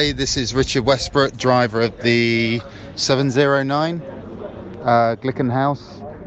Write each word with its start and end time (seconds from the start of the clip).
Hi, 0.00 0.12
this 0.12 0.38
is 0.38 0.54
Richard 0.54 0.86
Westbrook, 0.86 1.36
driver 1.36 1.82
of 1.82 2.00
the 2.00 2.62
709 2.96 4.00
uh, 4.00 5.16
Glickenhaus 5.20 5.78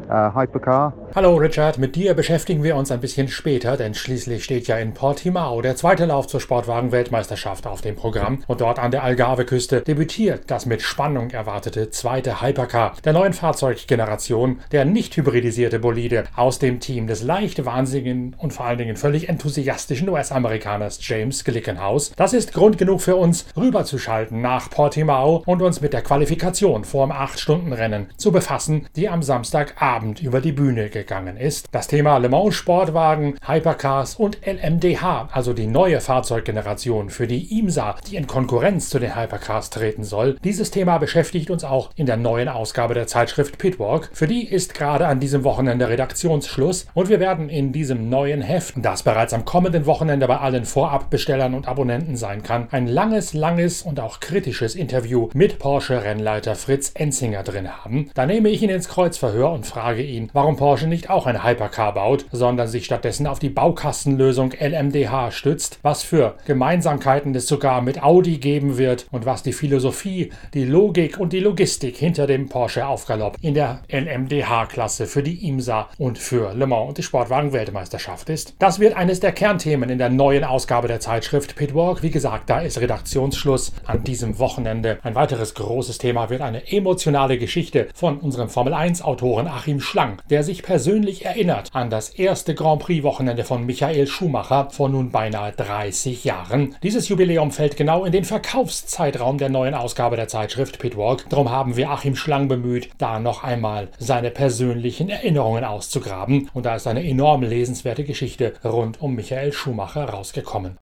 uh, 0.08 0.30
hypercar. 0.30 1.03
Hallo 1.16 1.36
Richard, 1.36 1.78
mit 1.78 1.94
dir 1.94 2.12
beschäftigen 2.14 2.64
wir 2.64 2.74
uns 2.74 2.90
ein 2.90 2.98
bisschen 2.98 3.28
später, 3.28 3.76
denn 3.76 3.94
schließlich 3.94 4.42
steht 4.42 4.66
ja 4.66 4.78
in 4.78 4.94
Portimao 4.94 5.62
der 5.62 5.76
zweite 5.76 6.06
Lauf 6.06 6.26
zur 6.26 6.40
Sportwagen-Weltmeisterschaft 6.40 7.68
auf 7.68 7.82
dem 7.82 7.94
Programm 7.94 8.42
und 8.48 8.60
dort 8.60 8.80
an 8.80 8.90
der 8.90 9.04
Algarve-Küste 9.04 9.82
debütiert 9.82 10.42
das 10.48 10.66
mit 10.66 10.82
Spannung 10.82 11.30
erwartete 11.30 11.90
zweite 11.90 12.42
Hypercar 12.42 12.96
der 13.04 13.12
neuen 13.12 13.32
Fahrzeuggeneration, 13.32 14.58
der 14.72 14.86
nicht 14.86 15.16
hybridisierte 15.16 15.78
Bolide 15.78 16.24
aus 16.34 16.58
dem 16.58 16.80
Team 16.80 17.06
des 17.06 17.22
leicht 17.22 17.64
wahnsinnigen 17.64 18.34
und 18.36 18.52
vor 18.52 18.66
allen 18.66 18.78
Dingen 18.78 18.96
völlig 18.96 19.28
enthusiastischen 19.28 20.08
US-Amerikaners 20.08 20.98
James 21.00 21.44
Glickenhaus. 21.44 22.10
Das 22.16 22.32
ist 22.32 22.52
Grund 22.52 22.76
genug 22.76 23.00
für 23.00 23.14
uns, 23.14 23.46
rüberzuschalten 23.56 24.40
nach 24.40 24.68
Portimao 24.68 25.44
und 25.46 25.62
uns 25.62 25.80
mit 25.80 25.92
der 25.92 26.02
Qualifikation 26.02 26.82
vorm 26.82 27.12
8-Stunden-Rennen 27.12 28.08
zu 28.16 28.32
befassen, 28.32 28.88
die 28.96 29.08
am 29.08 29.22
Samstagabend 29.22 30.20
über 30.20 30.40
die 30.40 30.50
Bühne 30.50 30.90
gegangen 31.04 31.36
ist. 31.36 31.66
Das 31.70 31.86
Thema 31.86 32.16
Le 32.16 32.30
Mans 32.30 32.54
Sportwagen, 32.54 33.34
Hypercars 33.46 34.16
und 34.16 34.38
LMDH, 34.46 35.28
also 35.32 35.52
die 35.52 35.66
neue 35.66 36.00
Fahrzeuggeneration 36.00 37.10
für 37.10 37.26
die 37.26 37.58
IMSA, 37.58 37.96
die 38.08 38.16
in 38.16 38.26
Konkurrenz 38.26 38.88
zu 38.88 38.98
den 38.98 39.14
Hypercars 39.14 39.70
treten 39.70 40.02
soll. 40.02 40.36
Dieses 40.42 40.70
Thema 40.70 40.98
beschäftigt 40.98 41.50
uns 41.50 41.62
auch 41.62 41.90
in 41.96 42.06
der 42.06 42.16
neuen 42.16 42.48
Ausgabe 42.48 42.94
der 42.94 43.06
Zeitschrift 43.06 43.58
Pitwalk. 43.58 44.10
Für 44.12 44.26
die 44.26 44.48
ist 44.48 44.72
gerade 44.74 45.06
an 45.06 45.20
diesem 45.20 45.44
Wochenende 45.44 45.88
Redaktionsschluss 45.88 46.86
und 46.94 47.10
wir 47.10 47.20
werden 47.20 47.50
in 47.50 47.72
diesem 47.72 48.08
neuen 48.08 48.40
Heft, 48.40 48.74
das 48.78 49.02
bereits 49.02 49.34
am 49.34 49.44
kommenden 49.44 49.84
Wochenende 49.84 50.26
bei 50.26 50.38
allen 50.38 50.64
Vorabbestellern 50.64 51.52
und 51.52 51.68
Abonnenten 51.68 52.16
sein 52.16 52.42
kann, 52.42 52.68
ein 52.70 52.86
langes, 52.86 53.34
langes 53.34 53.82
und 53.82 54.00
auch 54.00 54.20
kritisches 54.20 54.74
Interview 54.74 55.28
mit 55.34 55.58
Porsche-Rennleiter 55.58 56.54
Fritz 56.54 56.92
Enzinger 56.94 57.42
drin 57.42 57.84
haben. 57.84 58.10
Da 58.14 58.24
nehme 58.24 58.48
ich 58.48 58.62
ihn 58.62 58.70
ins 58.70 58.88
Kreuzverhör 58.88 59.52
und 59.52 59.66
frage 59.66 60.02
ihn, 60.02 60.30
warum 60.32 60.56
Porsche 60.56 60.86
nicht 60.86 60.93
auch 61.10 61.26
ein 61.26 61.44
Hypercar 61.44 61.94
baut, 61.94 62.26
sondern 62.32 62.68
sich 62.68 62.84
stattdessen 62.84 63.26
auf 63.26 63.38
die 63.38 63.48
Baukastenlösung 63.48 64.52
LMDH 64.58 65.30
stützt, 65.32 65.78
was 65.82 66.02
für 66.02 66.34
Gemeinsamkeiten 66.46 67.34
es 67.34 67.46
sogar 67.46 67.82
mit 67.82 68.02
Audi 68.02 68.38
geben 68.38 68.78
wird 68.78 69.06
und 69.10 69.26
was 69.26 69.42
die 69.42 69.52
Philosophie, 69.52 70.30
die 70.54 70.64
Logik 70.64 71.18
und 71.18 71.32
die 71.32 71.40
Logistik 71.40 71.96
hinter 71.96 72.26
dem 72.26 72.48
Porsche 72.48 72.86
Aufgalopp 72.86 73.36
in 73.40 73.54
der 73.54 73.82
LMDH-Klasse 73.90 75.06
für 75.06 75.22
die 75.22 75.48
IMSA 75.48 75.88
und 75.98 76.18
für 76.18 76.54
Le 76.54 76.66
Mans 76.66 76.88
und 76.88 76.98
die 76.98 77.02
Sportwagen-Weltmeisterschaft 77.02 78.30
ist. 78.30 78.54
Das 78.58 78.78
wird 78.78 78.96
eines 78.96 79.20
der 79.20 79.32
Kernthemen 79.32 79.90
in 79.90 79.98
der 79.98 80.10
neuen 80.10 80.44
Ausgabe 80.44 80.88
der 80.88 81.00
Zeitschrift 81.00 81.56
Pitwalk. 81.56 82.02
Wie 82.02 82.10
gesagt, 82.10 82.48
da 82.48 82.60
ist 82.60 82.80
Redaktionsschluss 82.80 83.72
an 83.84 84.04
diesem 84.04 84.38
Wochenende. 84.38 84.98
Ein 85.02 85.14
weiteres 85.14 85.54
großes 85.54 85.98
Thema 85.98 86.30
wird 86.30 86.40
eine 86.40 86.70
emotionale 86.70 87.38
Geschichte 87.38 87.88
von 87.94 88.18
unserem 88.18 88.48
Formel-1-Autoren 88.48 89.48
Achim 89.48 89.80
Schlang, 89.80 90.22
der 90.30 90.42
sich 90.42 90.62
persönlich 90.62 90.83
persönlich 90.84 91.24
erinnert 91.24 91.70
an 91.72 91.88
das 91.88 92.10
erste 92.10 92.54
Grand 92.54 92.82
Prix-Wochenende 92.82 93.44
von 93.44 93.64
Michael 93.64 94.06
Schumacher 94.06 94.68
vor 94.68 94.90
nun 94.90 95.10
beinahe 95.10 95.50
30 95.52 96.24
Jahren. 96.24 96.76
Dieses 96.82 97.08
Jubiläum 97.08 97.52
fällt 97.52 97.78
genau 97.78 98.04
in 98.04 98.12
den 98.12 98.26
Verkaufszeitraum 98.26 99.38
der 99.38 99.48
neuen 99.48 99.72
Ausgabe 99.72 100.16
der 100.16 100.28
Zeitschrift 100.28 100.78
Pitwalk. 100.78 101.24
Darum 101.30 101.50
haben 101.50 101.76
wir 101.76 101.88
Achim 101.88 102.16
Schlang 102.16 102.48
bemüht, 102.48 102.90
da 102.98 103.18
noch 103.18 103.42
einmal 103.42 103.88
seine 103.98 104.30
persönlichen 104.30 105.08
Erinnerungen 105.08 105.64
auszugraben. 105.64 106.50
Und 106.52 106.66
da 106.66 106.76
ist 106.76 106.86
eine 106.86 107.02
enorm 107.02 107.40
lesenswerte 107.40 108.04
Geschichte 108.04 108.52
rund 108.62 109.00
um 109.00 109.14
Michael 109.14 109.54
Schumacher 109.54 110.04
rausgekommen. 110.04 110.76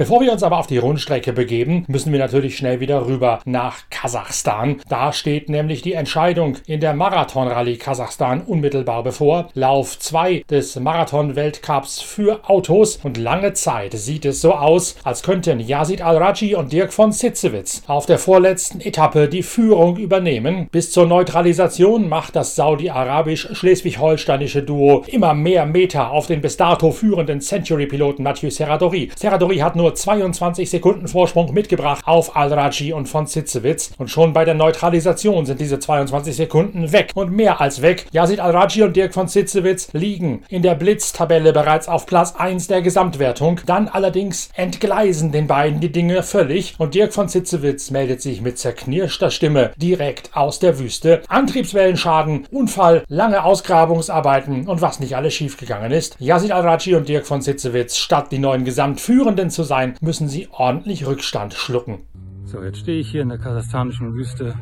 Bevor 0.00 0.22
wir 0.22 0.32
uns 0.32 0.42
aber 0.42 0.58
auf 0.58 0.66
die 0.66 0.78
Rundstrecke 0.78 1.34
begeben, 1.34 1.84
müssen 1.86 2.10
wir 2.10 2.18
natürlich 2.18 2.56
schnell 2.56 2.80
wieder 2.80 3.06
rüber 3.06 3.40
nach 3.44 3.80
Kasachstan. 3.90 4.80
Da 4.88 5.12
steht 5.12 5.50
nämlich 5.50 5.82
die 5.82 5.92
Entscheidung 5.92 6.56
in 6.66 6.80
der 6.80 6.94
Marathon-Rallye 6.94 7.76
Kasachstan 7.76 8.40
unmittelbar 8.40 9.02
bevor. 9.02 9.50
Lauf 9.52 9.98
2 9.98 10.44
des 10.48 10.80
Marathon-Weltcups 10.80 12.00
für 12.00 12.48
Autos 12.48 12.98
und 13.02 13.18
lange 13.18 13.52
Zeit 13.52 13.92
sieht 13.92 14.24
es 14.24 14.40
so 14.40 14.54
aus, 14.54 14.96
als 15.04 15.22
könnten 15.22 15.60
Yazid 15.60 16.00
Al-Raji 16.00 16.54
und 16.54 16.72
Dirk 16.72 16.94
von 16.94 17.12
Sitzewitz 17.12 17.82
auf 17.86 18.06
der 18.06 18.18
vorletzten 18.18 18.80
Etappe 18.80 19.28
die 19.28 19.42
Führung 19.42 19.98
übernehmen. 19.98 20.70
Bis 20.72 20.92
zur 20.92 21.04
Neutralisation 21.04 22.08
macht 22.08 22.36
das 22.36 22.56
saudi-arabisch-schleswig-holsteinische 22.56 24.62
Duo 24.62 25.04
immer 25.08 25.34
mehr 25.34 25.66
Meter 25.66 26.10
auf 26.10 26.26
den 26.26 26.40
bis 26.40 26.56
dato 26.56 26.90
führenden 26.90 27.42
Century-Piloten 27.42 28.22
Mathieu 28.22 28.48
Serradori. 28.48 29.10
Serradori 29.14 29.58
hat 29.58 29.76
nur 29.76 29.89
nur 29.90 29.96
22 29.96 30.70
Sekunden 30.70 31.08
Vorsprung 31.08 31.52
mitgebracht 31.52 32.02
auf 32.06 32.36
Al-Raji 32.36 32.92
und 32.92 33.08
von 33.08 33.26
Zitzewitz. 33.26 33.90
Und 33.98 34.08
schon 34.08 34.32
bei 34.32 34.44
der 34.44 34.54
Neutralisation 34.54 35.46
sind 35.46 35.60
diese 35.60 35.80
22 35.80 36.36
Sekunden 36.36 36.92
weg 36.92 37.10
und 37.14 37.32
mehr 37.32 37.60
als 37.60 37.82
weg. 37.82 38.06
Yazid 38.12 38.38
Al-Raji 38.38 38.84
und 38.84 38.94
Dirk 38.94 39.14
von 39.14 39.26
Zitzewitz 39.26 39.88
liegen 39.92 40.44
in 40.48 40.62
der 40.62 40.76
Blitztabelle 40.76 41.52
bereits 41.52 41.88
auf 41.88 42.06
Platz 42.06 42.34
1 42.36 42.68
der 42.68 42.82
Gesamtwertung. 42.82 43.60
Dann 43.66 43.88
allerdings 43.88 44.50
entgleisen 44.54 45.32
den 45.32 45.48
beiden 45.48 45.80
die 45.80 45.90
Dinge 45.90 46.22
völlig 46.22 46.74
und 46.78 46.94
Dirk 46.94 47.12
von 47.12 47.28
Zitzewitz 47.28 47.90
meldet 47.90 48.22
sich 48.22 48.42
mit 48.42 48.58
zerknirschter 48.58 49.32
Stimme 49.32 49.72
direkt 49.76 50.30
aus 50.36 50.60
der 50.60 50.78
Wüste. 50.78 51.22
Antriebswellenschaden, 51.26 52.46
Unfall, 52.52 53.02
lange 53.08 53.42
Ausgrabungsarbeiten 53.42 54.68
und 54.68 54.82
was 54.82 55.00
nicht 55.00 55.16
alles 55.16 55.34
schiefgegangen 55.34 55.90
ist. 55.90 56.16
Yazid 56.20 56.52
Al-Raji 56.52 56.94
und 56.94 57.08
Dirk 57.08 57.26
von 57.26 57.42
Zitzewitz 57.42 57.96
statt 57.96 58.28
die 58.30 58.38
neuen 58.38 58.64
Gesamtführenden 58.64 59.50
zu 59.50 59.64
sein, 59.64 59.79
sein, 59.80 59.94
müssen 60.00 60.28
sie 60.28 60.48
ordentlich 60.52 61.06
Rückstand 61.06 61.54
schlucken. 61.54 62.00
So, 62.44 62.62
jetzt 62.62 62.80
stehe 62.80 63.00
ich 63.00 63.10
hier 63.10 63.22
in 63.22 63.30
der 63.30 63.38
kasachstanischen 63.38 64.12
Wüste. 64.14 64.54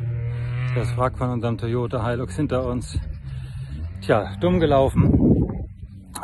Das 0.75 0.95
Wrack 0.97 1.17
von 1.17 1.29
unserem 1.29 1.57
Toyota 1.57 2.07
Hilux 2.07 2.37
hinter 2.37 2.65
uns. 2.65 2.97
Tja, 4.01 4.31
dumm 4.39 4.61
gelaufen. 4.61 5.57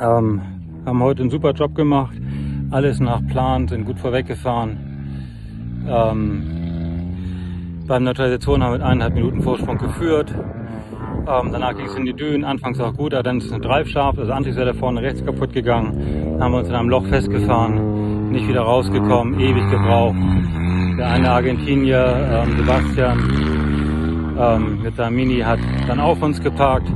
Ähm, 0.01 0.41
haben 0.85 1.03
heute 1.03 1.23
einen 1.23 1.31
super 1.31 1.51
Job 1.51 1.75
gemacht. 1.75 2.16
Alles 2.72 3.01
nach 3.01 3.22
Plan, 3.28 3.67
sind 3.67 3.85
gut 3.85 4.00
vorweggefahren. 4.00 4.78
Ähm, 5.88 7.83
beim 7.88 8.03
Neutralisation 8.03 8.63
haben 8.63 8.72
wir 8.72 8.77
mit 8.77 8.85
eineinhalb 8.85 9.13
Minuten 9.13 9.41
Vorsprung 9.41 9.77
geführt. 9.77 10.33
Ähm, 10.33 11.50
danach 11.51 11.75
ging 11.75 11.88
es 11.88 11.95
in 11.95 12.06
die 12.06 12.13
Dünen, 12.13 12.45
anfangs 12.45 12.79
auch 12.79 12.94
gut, 12.94 13.13
aber 13.13 13.23
dann 13.23 13.39
ist 13.39 13.51
eine 13.51 13.62
Dreifschaft, 13.62 14.19
also 14.19 14.31
Antriebswelle 14.31 14.73
vorne 14.73 15.01
rechts 15.01 15.25
kaputt 15.25 15.51
gegangen. 15.53 16.39
Haben 16.39 16.53
wir 16.53 16.59
uns 16.59 16.69
in 16.69 16.75
einem 16.75 16.89
Loch 16.89 17.06
festgefahren 17.07 18.04
nicht 18.31 18.47
wieder 18.47 18.62
rausgekommen, 18.62 19.40
ewig 19.40 19.69
gebraucht. 19.69 20.16
Der 20.97 21.09
eine 21.09 21.31
Argentinier, 21.31 22.46
ähm, 22.46 22.58
Sebastian, 22.58 24.36
ähm, 24.38 24.81
mit 24.81 24.96
seinem 24.96 25.16
Mini 25.16 25.40
hat 25.40 25.59
dann 25.88 26.00
auf 26.00 26.22
uns 26.22 26.41
geparkt. 26.41 26.88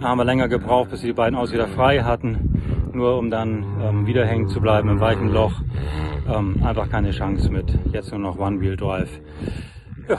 Da 0.00 0.08
haben 0.08 0.18
wir 0.18 0.24
länger 0.24 0.48
gebraucht, 0.48 0.90
bis 0.90 1.02
wir 1.02 1.10
die 1.10 1.16
beiden 1.16 1.36
Autos 1.36 1.52
wieder 1.52 1.68
frei 1.68 2.02
hatten. 2.02 2.90
Nur 2.92 3.18
um 3.18 3.30
dann 3.30 3.64
ähm, 3.82 4.06
wieder 4.06 4.24
hängen 4.26 4.48
zu 4.48 4.60
bleiben 4.60 4.88
im 4.88 5.00
weichen 5.00 5.32
Loch. 5.32 5.52
Ähm, 6.28 6.62
einfach 6.64 6.88
keine 6.88 7.10
Chance 7.10 7.50
mit. 7.50 7.78
Jetzt 7.92 8.10
nur 8.10 8.20
noch 8.20 8.38
One-Wheel-Drive. 8.38 9.20
Ja, 10.08 10.18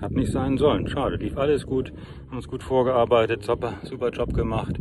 hat 0.00 0.12
nicht 0.12 0.32
sein 0.32 0.58
sollen. 0.58 0.88
Schade, 0.88 1.16
lief 1.16 1.36
alles 1.36 1.66
gut, 1.66 1.92
haben 2.28 2.36
uns 2.36 2.48
gut 2.48 2.62
vorgearbeitet, 2.62 3.42
super, 3.42 3.74
super 3.84 4.10
Job 4.10 4.34
gemacht. 4.34 4.74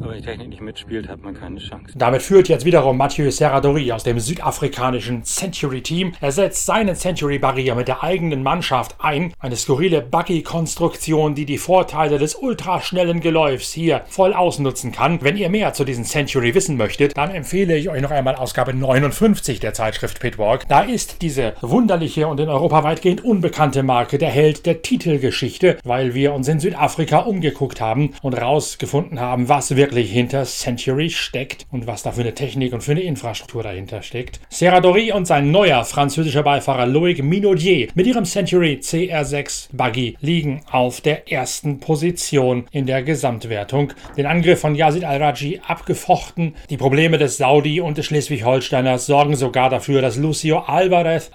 Aber 0.00 0.10
wenn 0.10 0.18
die 0.18 0.24
Technik 0.24 0.48
nicht 0.50 0.60
mitspielt, 0.60 1.08
hat 1.08 1.22
man 1.22 1.32
keine 1.34 1.58
Chance. 1.58 1.94
Damit 1.96 2.20
führt 2.20 2.48
jetzt 2.48 2.66
wiederum 2.66 2.98
Mathieu 2.98 3.30
Serradori 3.30 3.90
aus 3.90 4.04
dem 4.04 4.20
südafrikanischen 4.20 5.24
Century 5.24 5.80
Team. 5.80 6.12
Er 6.20 6.30
setzt 6.30 6.66
seinen 6.66 6.94
Century 6.94 7.38
Barrier 7.38 7.74
mit 7.74 7.88
der 7.88 8.02
eigenen 8.02 8.42
Mannschaft 8.42 8.96
ein. 8.98 9.32
Eine 9.38 9.56
skurrile 9.56 10.02
Buggy-Konstruktion, 10.02 11.34
die 11.34 11.46
die 11.46 11.56
Vorteile 11.56 12.18
des 12.18 12.34
ultraschnellen 12.34 13.20
Geläufs 13.20 13.72
hier 13.72 14.02
voll 14.08 14.34
ausnutzen 14.34 14.92
kann. 14.92 15.22
Wenn 15.22 15.38
ihr 15.38 15.48
mehr 15.48 15.72
zu 15.72 15.84
diesen 15.84 16.04
Century 16.04 16.54
wissen 16.54 16.76
möchtet, 16.76 17.16
dann 17.16 17.30
empfehle 17.30 17.78
ich 17.78 17.88
euch 17.88 18.02
noch 18.02 18.10
einmal 18.10 18.34
Ausgabe 18.34 18.74
59 18.74 19.58
der 19.58 19.72
Zeitschrift 19.72 20.20
Pitwalk. 20.20 20.68
Da 20.68 20.82
ist 20.82 21.22
diese 21.22 21.54
wunderliche 21.62 22.26
und 22.26 22.40
in 22.40 22.50
Europa 22.50 22.84
weitgehend 22.84 23.24
unbekannte 23.24 23.82
Marke 23.82 24.18
der 24.18 24.30
Held 24.30 24.66
der 24.66 24.82
Titelgeschichte, 24.82 25.78
weil 25.84 26.12
wir 26.12 26.34
uns 26.34 26.46
in 26.48 26.60
Südafrika 26.60 26.89
umgeguckt 26.98 27.80
haben 27.80 28.14
und 28.22 28.34
rausgefunden 28.34 29.20
haben, 29.20 29.48
was 29.48 29.76
wirklich 29.76 30.10
hinter 30.10 30.44
Century 30.44 31.08
steckt 31.08 31.66
und 31.70 31.86
was 31.86 32.02
da 32.02 32.12
für 32.12 32.22
eine 32.22 32.34
Technik 32.34 32.72
und 32.72 32.82
für 32.82 32.92
eine 32.92 33.02
Infrastruktur 33.02 33.62
dahinter 33.62 34.02
steckt. 34.02 34.40
Serradori 34.48 35.12
und 35.12 35.26
sein 35.26 35.50
neuer 35.50 35.84
französischer 35.84 36.42
Beifahrer 36.42 36.86
Loic 36.86 37.22
Minaudier 37.22 37.88
mit 37.94 38.06
ihrem 38.06 38.24
Century 38.24 38.80
CR6 38.82 39.68
Buggy 39.72 40.16
liegen 40.20 40.62
auf 40.70 41.00
der 41.00 41.30
ersten 41.30 41.80
Position 41.80 42.66
in 42.72 42.86
der 42.86 43.02
Gesamtwertung. 43.02 43.92
Den 44.16 44.26
Angriff 44.26 44.60
von 44.60 44.74
Yazid 44.74 45.04
Al-Raji 45.04 45.60
abgefochten. 45.66 46.54
Die 46.70 46.76
Probleme 46.76 47.18
des 47.18 47.36
Saudi 47.36 47.80
und 47.80 47.98
des 47.98 48.06
Schleswig-Holsteiners 48.06 49.06
sorgen 49.06 49.36
sogar 49.36 49.70
dafür, 49.70 50.02
dass 50.02 50.16
Lucio 50.16 50.58
Alvarez 50.58 51.30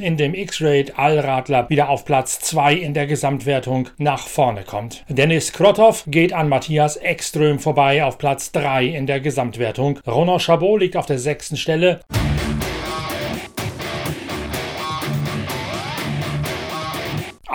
in 0.00 0.16
dem 0.16 0.34
X-Raid 0.34 0.98
Allradler 0.98 1.70
wieder 1.70 1.88
auf 1.88 2.04
Platz 2.04 2.40
2 2.40 2.56
2 2.56 2.72
in 2.72 2.94
der 2.94 3.06
Gesamtwertung 3.06 3.90
nach 3.98 4.26
vorne 4.26 4.64
kommt. 4.64 4.95
Dennis 5.08 5.52
Krotov 5.52 6.04
geht 6.06 6.32
an 6.32 6.48
Matthias 6.48 6.96
Ekström 6.96 7.58
vorbei 7.58 8.04
auf 8.04 8.18
Platz 8.18 8.52
3 8.52 8.86
in 8.86 9.06
der 9.06 9.20
Gesamtwertung. 9.20 9.98
Ronan 10.06 10.40
Chabot 10.40 10.80
liegt 10.80 10.96
auf 10.96 11.06
der 11.06 11.18
sechsten 11.18 11.56
Stelle. 11.56 12.00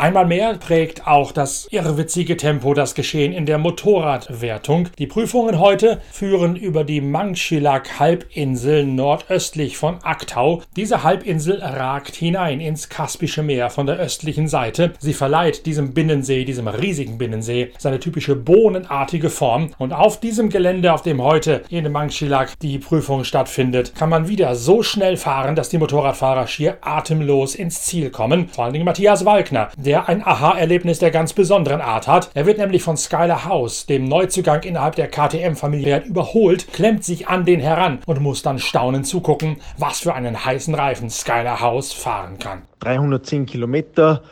Einmal 0.01 0.25
mehr 0.25 0.55
prägt 0.55 1.05
auch 1.05 1.31
das 1.31 1.67
irrwitzige 1.69 2.35
Tempo 2.35 2.73
das 2.73 2.95
Geschehen 2.95 3.33
in 3.33 3.45
der 3.45 3.59
Motorradwertung. 3.59 4.89
Die 4.97 5.05
Prüfungen 5.05 5.59
heute 5.59 6.01
führen 6.11 6.55
über 6.55 6.83
die 6.83 7.01
Mangchilak-Halbinsel 7.01 8.87
nordöstlich 8.87 9.77
von 9.77 9.99
Aktau. 10.01 10.63
Diese 10.75 11.03
Halbinsel 11.03 11.61
ragt 11.61 12.15
hinein 12.15 12.61
ins 12.61 12.89
Kaspische 12.89 13.43
Meer 13.43 13.69
von 13.69 13.85
der 13.85 13.97
östlichen 13.97 14.47
Seite. 14.47 14.93
Sie 14.97 15.13
verleiht 15.13 15.67
diesem 15.67 15.93
Binnensee, 15.93 16.45
diesem 16.45 16.67
riesigen 16.67 17.19
Binnensee, 17.19 17.69
seine 17.77 17.99
typische 17.99 18.35
bohnenartige 18.35 19.29
Form. 19.29 19.69
Und 19.77 19.93
auf 19.93 20.19
diesem 20.19 20.49
Gelände, 20.49 20.93
auf 20.93 21.03
dem 21.03 21.21
heute 21.21 21.61
in 21.69 21.91
Mangchilak 21.91 22.57
die 22.57 22.79
Prüfung 22.79 23.23
stattfindet, 23.23 23.93
kann 23.93 24.09
man 24.09 24.27
wieder 24.27 24.55
so 24.55 24.81
schnell 24.81 25.15
fahren, 25.15 25.55
dass 25.55 25.69
die 25.69 25.77
Motorradfahrer 25.77 26.47
schier 26.47 26.79
atemlos 26.81 27.53
ins 27.53 27.83
Ziel 27.83 28.09
kommen. 28.09 28.49
Vor 28.49 28.63
allen 28.63 28.73
Dingen 28.73 28.85
Matthias 28.85 29.25
Walkner, 29.25 29.69
der 29.77 29.90
der 29.91 30.07
ein 30.07 30.25
Aha-Erlebnis 30.25 30.99
der 30.99 31.11
ganz 31.11 31.33
besonderen 31.33 31.81
Art 31.81 32.07
hat. 32.07 32.31
Er 32.33 32.45
wird 32.45 32.59
nämlich 32.59 32.81
von 32.81 32.95
Skyler 32.95 33.43
House, 33.43 33.87
dem 33.87 34.05
Neuzugang 34.05 34.63
innerhalb 34.63 34.95
der 34.95 35.09
KTM-Familie, 35.09 36.05
überholt, 36.05 36.71
klemmt 36.71 37.03
sich 37.03 37.27
an 37.27 37.43
den 37.43 37.59
heran 37.59 37.99
und 38.05 38.21
muss 38.21 38.41
dann 38.41 38.57
staunend 38.57 39.05
zugucken, 39.05 39.57
was 39.77 39.99
für 39.99 40.13
einen 40.13 40.45
heißen 40.45 40.73
Reifen 40.75 41.09
Skyler 41.09 41.59
House 41.59 41.91
fahren 41.91 42.39
kann. 42.39 42.61
310 42.79 43.45
Kilometer 43.45 44.23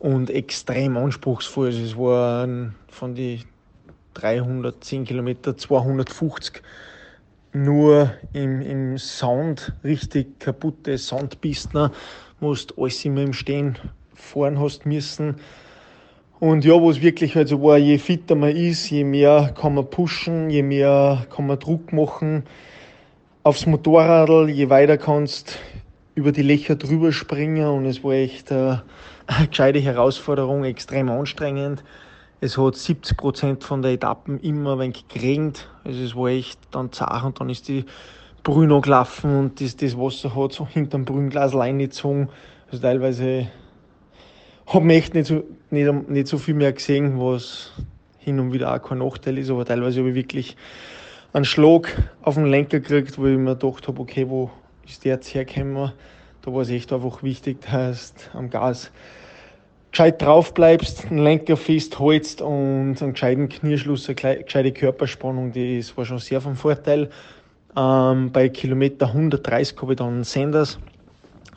und 0.00 0.28
extrem 0.28 0.96
anspruchsvoll. 0.96 1.68
Es 1.68 1.96
waren 1.96 2.74
von 2.88 3.14
den 3.14 3.44
310 4.14 5.04
Kilometer 5.04 5.56
250 5.56 6.62
nur 7.52 8.10
im, 8.32 8.60
im 8.60 8.98
Sound 8.98 9.72
richtig 9.84 10.40
kaputte 10.40 10.98
Soundpistner, 10.98 11.92
musst 12.40 12.76
alles 12.76 13.04
immer 13.04 13.22
im 13.22 13.32
Stehen 13.32 13.78
fahren 14.26 14.60
hast 14.60 14.86
müssen. 14.86 15.36
Und 16.38 16.64
ja, 16.64 16.74
wo 16.80 16.90
es 16.90 17.00
wirklich 17.00 17.34
halt 17.34 17.48
so 17.48 17.62
war, 17.62 17.78
je 17.78 17.96
fitter 17.96 18.34
man 18.34 18.54
ist, 18.54 18.90
je 18.90 19.04
mehr 19.04 19.54
kann 19.58 19.74
man 19.74 19.88
pushen, 19.88 20.50
je 20.50 20.62
mehr 20.62 21.26
kann 21.34 21.46
man 21.46 21.58
Druck 21.58 21.92
machen 21.92 22.44
aufs 23.46 23.64
Motorrad, 23.64 24.48
je 24.48 24.68
weiter 24.70 24.98
kannst 24.98 25.60
über 26.16 26.32
die 26.32 26.42
Löcher 26.42 26.74
drüber 26.74 27.12
springen 27.12 27.68
und 27.68 27.86
es 27.86 28.02
war 28.02 28.14
echt 28.14 28.50
äh, 28.50 28.78
eine 29.28 29.46
gescheite 29.48 29.78
Herausforderung, 29.78 30.64
extrem 30.64 31.08
anstrengend. 31.08 31.84
Es 32.40 32.58
hat 32.58 32.74
70 32.74 33.16
Prozent 33.16 33.62
von 33.62 33.82
der 33.82 33.92
Etappen 33.92 34.40
immer 34.40 34.80
wenig 34.80 35.06
geregnet, 35.06 35.68
also 35.84 36.02
es 36.02 36.16
war 36.16 36.28
echt 36.28 36.58
dann 36.72 36.90
zart 36.90 37.24
und 37.24 37.40
dann 37.40 37.48
ist 37.48 37.68
die 37.68 37.84
Brühe 38.42 38.80
gelaufen 38.80 39.38
und 39.38 39.60
das, 39.60 39.76
das 39.76 39.96
Wasser 39.96 40.34
hat 40.34 40.52
so 40.52 40.66
hinterm 40.66 41.04
Brühenglas 41.04 41.54
reingezogen, 41.54 42.28
also 42.72 42.82
teilweise 42.82 43.46
habe 44.66 44.92
echt 44.92 45.14
nicht 45.14 45.26
so, 45.26 45.44
nicht, 45.70 46.08
nicht 46.08 46.26
so 46.26 46.38
viel 46.38 46.54
mehr 46.54 46.72
gesehen, 46.72 47.18
was 47.20 47.72
hin 48.18 48.40
und 48.40 48.52
wieder 48.52 48.74
auch 48.74 48.82
kein 48.82 48.98
Nachteil 48.98 49.38
ist, 49.38 49.50
aber 49.50 49.64
teilweise 49.64 50.00
habe 50.00 50.10
ich 50.10 50.14
wirklich 50.16 50.56
einen 51.32 51.44
Schlag 51.44 52.10
auf 52.22 52.34
den 52.34 52.46
Lenker 52.46 52.80
gekriegt, 52.80 53.18
wo 53.18 53.26
ich 53.26 53.38
mir 53.38 53.56
gedacht 53.56 53.86
habe, 53.86 54.00
okay, 54.00 54.28
wo 54.28 54.50
ist 54.86 55.04
der 55.04 55.14
jetzt 55.14 55.32
hergekommen? 55.34 55.92
Da 56.42 56.52
war 56.52 56.62
es 56.62 56.70
echt 56.70 56.92
einfach 56.92 57.22
wichtig, 57.22 57.58
dass 57.70 58.14
du 58.14 58.38
am 58.38 58.50
Gas 58.50 58.90
gescheit 59.92 60.20
drauf 60.20 60.54
bleibst, 60.54 61.10
den 61.10 61.18
Lenker 61.18 61.56
festhältst 61.56 62.42
und 62.42 62.96
einen 63.00 63.12
gescheiten 63.12 63.48
Knieschluss, 63.48 64.08
eine 64.08 64.14
gescheite 64.14 64.72
Körperspannung, 64.72 65.52
das 65.52 65.96
war 65.96 66.04
schon 66.04 66.18
sehr 66.18 66.40
vom 66.40 66.56
Vorteil. 66.56 67.10
Ähm, 67.76 68.30
bei 68.32 68.48
Kilometer 68.48 69.06
130 69.06 69.80
habe 69.80 69.92
ich 69.92 69.98
dann 69.98 70.24
Sanders 70.24 70.78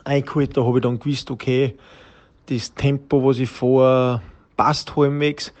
eingeholt, 0.04 0.56
da 0.56 0.64
habe 0.64 0.78
ich 0.78 0.82
dann 0.82 0.98
gewusst, 0.98 1.30
okay, 1.30 1.74
das 2.50 2.74
Tempo, 2.74 3.24
was 3.24 3.38
ich 3.38 3.48
vor 3.48 4.22
passt 4.56 4.96
halbwegs, 4.96 5.52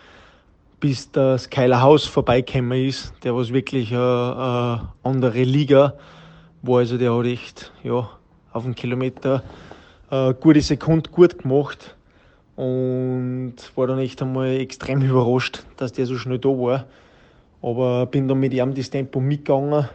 bis 0.80 1.10
das 1.12 1.48
Keiler 1.48 1.80
Haus 1.80 2.06
vorbeigekommen 2.06 2.86
ist, 2.86 3.14
der 3.22 3.34
was 3.36 3.52
wirklich 3.52 3.92
eine, 3.92 4.00
eine 4.00 4.92
andere 5.04 5.42
Liga 5.42 5.94
war. 6.62 6.78
Also 6.78 6.98
der 6.98 7.14
hat 7.14 7.26
echt 7.26 7.72
ja, 7.82 8.10
auf 8.52 8.64
einen 8.64 8.74
Kilometer 8.74 9.42
eine 10.10 10.34
gute 10.34 10.60
Sekunde 10.60 11.10
gut 11.10 11.38
gemacht 11.38 11.96
und 12.56 13.54
war 13.76 13.86
dann 13.86 14.00
echt 14.00 14.20
einmal 14.20 14.48
extrem 14.58 15.00
überrascht, 15.02 15.64
dass 15.76 15.92
der 15.92 16.06
so 16.06 16.16
schnell 16.16 16.38
da 16.38 16.48
war. 16.48 16.86
Aber 17.62 18.06
bin 18.06 18.26
dann 18.26 18.40
mit 18.40 18.52
ihm 18.52 18.74
das 18.74 18.90
Tempo 18.90 19.20
mitgegangen. 19.20 19.88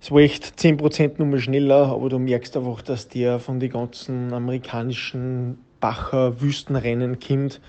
Es 0.00 0.10
war 0.10 0.20
echt 0.20 0.58
10% 0.58 1.12
nur 1.18 1.26
mal 1.26 1.40
schneller, 1.40 1.88
aber 1.88 2.08
du 2.08 2.18
merkst 2.18 2.56
einfach, 2.56 2.80
dass 2.80 3.08
der 3.08 3.38
von 3.38 3.60
den 3.60 3.70
ganzen 3.70 4.32
amerikanischen 4.32 5.58
Bacher 5.80 6.40
Wüstenrennen 6.40 7.18
kommt, 7.20 7.60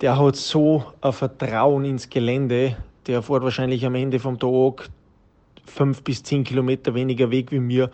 der 0.00 0.18
hat 0.18 0.36
so 0.36 0.84
ein 1.00 1.12
Vertrauen 1.12 1.84
ins 1.84 2.10
Gelände, 2.10 2.76
der 3.06 3.22
fährt 3.22 3.42
wahrscheinlich 3.42 3.84
am 3.86 3.94
Ende 3.94 4.18
vom 4.18 4.38
Tag 4.38 4.88
fünf 5.64 6.02
bis 6.02 6.22
zehn 6.22 6.44
Kilometer 6.44 6.94
weniger 6.94 7.30
Weg 7.30 7.52
wie 7.52 7.60
mir, 7.60 7.90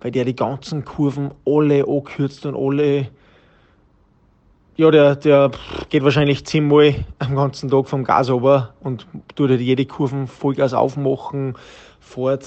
weil 0.00 0.10
der 0.10 0.24
die 0.24 0.36
ganzen 0.36 0.84
Kurven 0.84 1.30
alle 1.44 1.84
angekürzt 1.86 2.46
und 2.46 2.56
alle 2.56 3.08
ja, 4.76 4.90
der, 4.90 5.16
der 5.16 5.50
geht 5.88 6.04
wahrscheinlich 6.04 6.44
zehnmal 6.44 6.94
am 7.18 7.34
ganzen 7.34 7.70
Tag 7.70 7.88
vom 7.88 8.04
Gas 8.04 8.28
runter 8.28 8.74
und 8.80 9.06
tut 9.34 9.48
halt 9.48 9.60
jede 9.60 9.86
Kurven 9.86 10.26
Vollgas 10.26 10.74
aufmachen, 10.74 11.54
fährt 11.98 12.46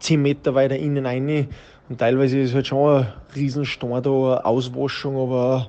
zehn 0.00 0.22
Meter 0.22 0.54
weiter 0.54 0.76
innen 0.76 1.04
rein. 1.04 1.48
Und 1.88 1.98
teilweise 1.98 2.38
ist 2.38 2.54
halt 2.54 2.66
schon 2.66 3.02
ein 3.02 3.12
Riesenstorn 3.34 4.02
da, 4.02 4.10
eine 4.10 4.44
Auswaschung, 4.46 5.16
aber 5.16 5.68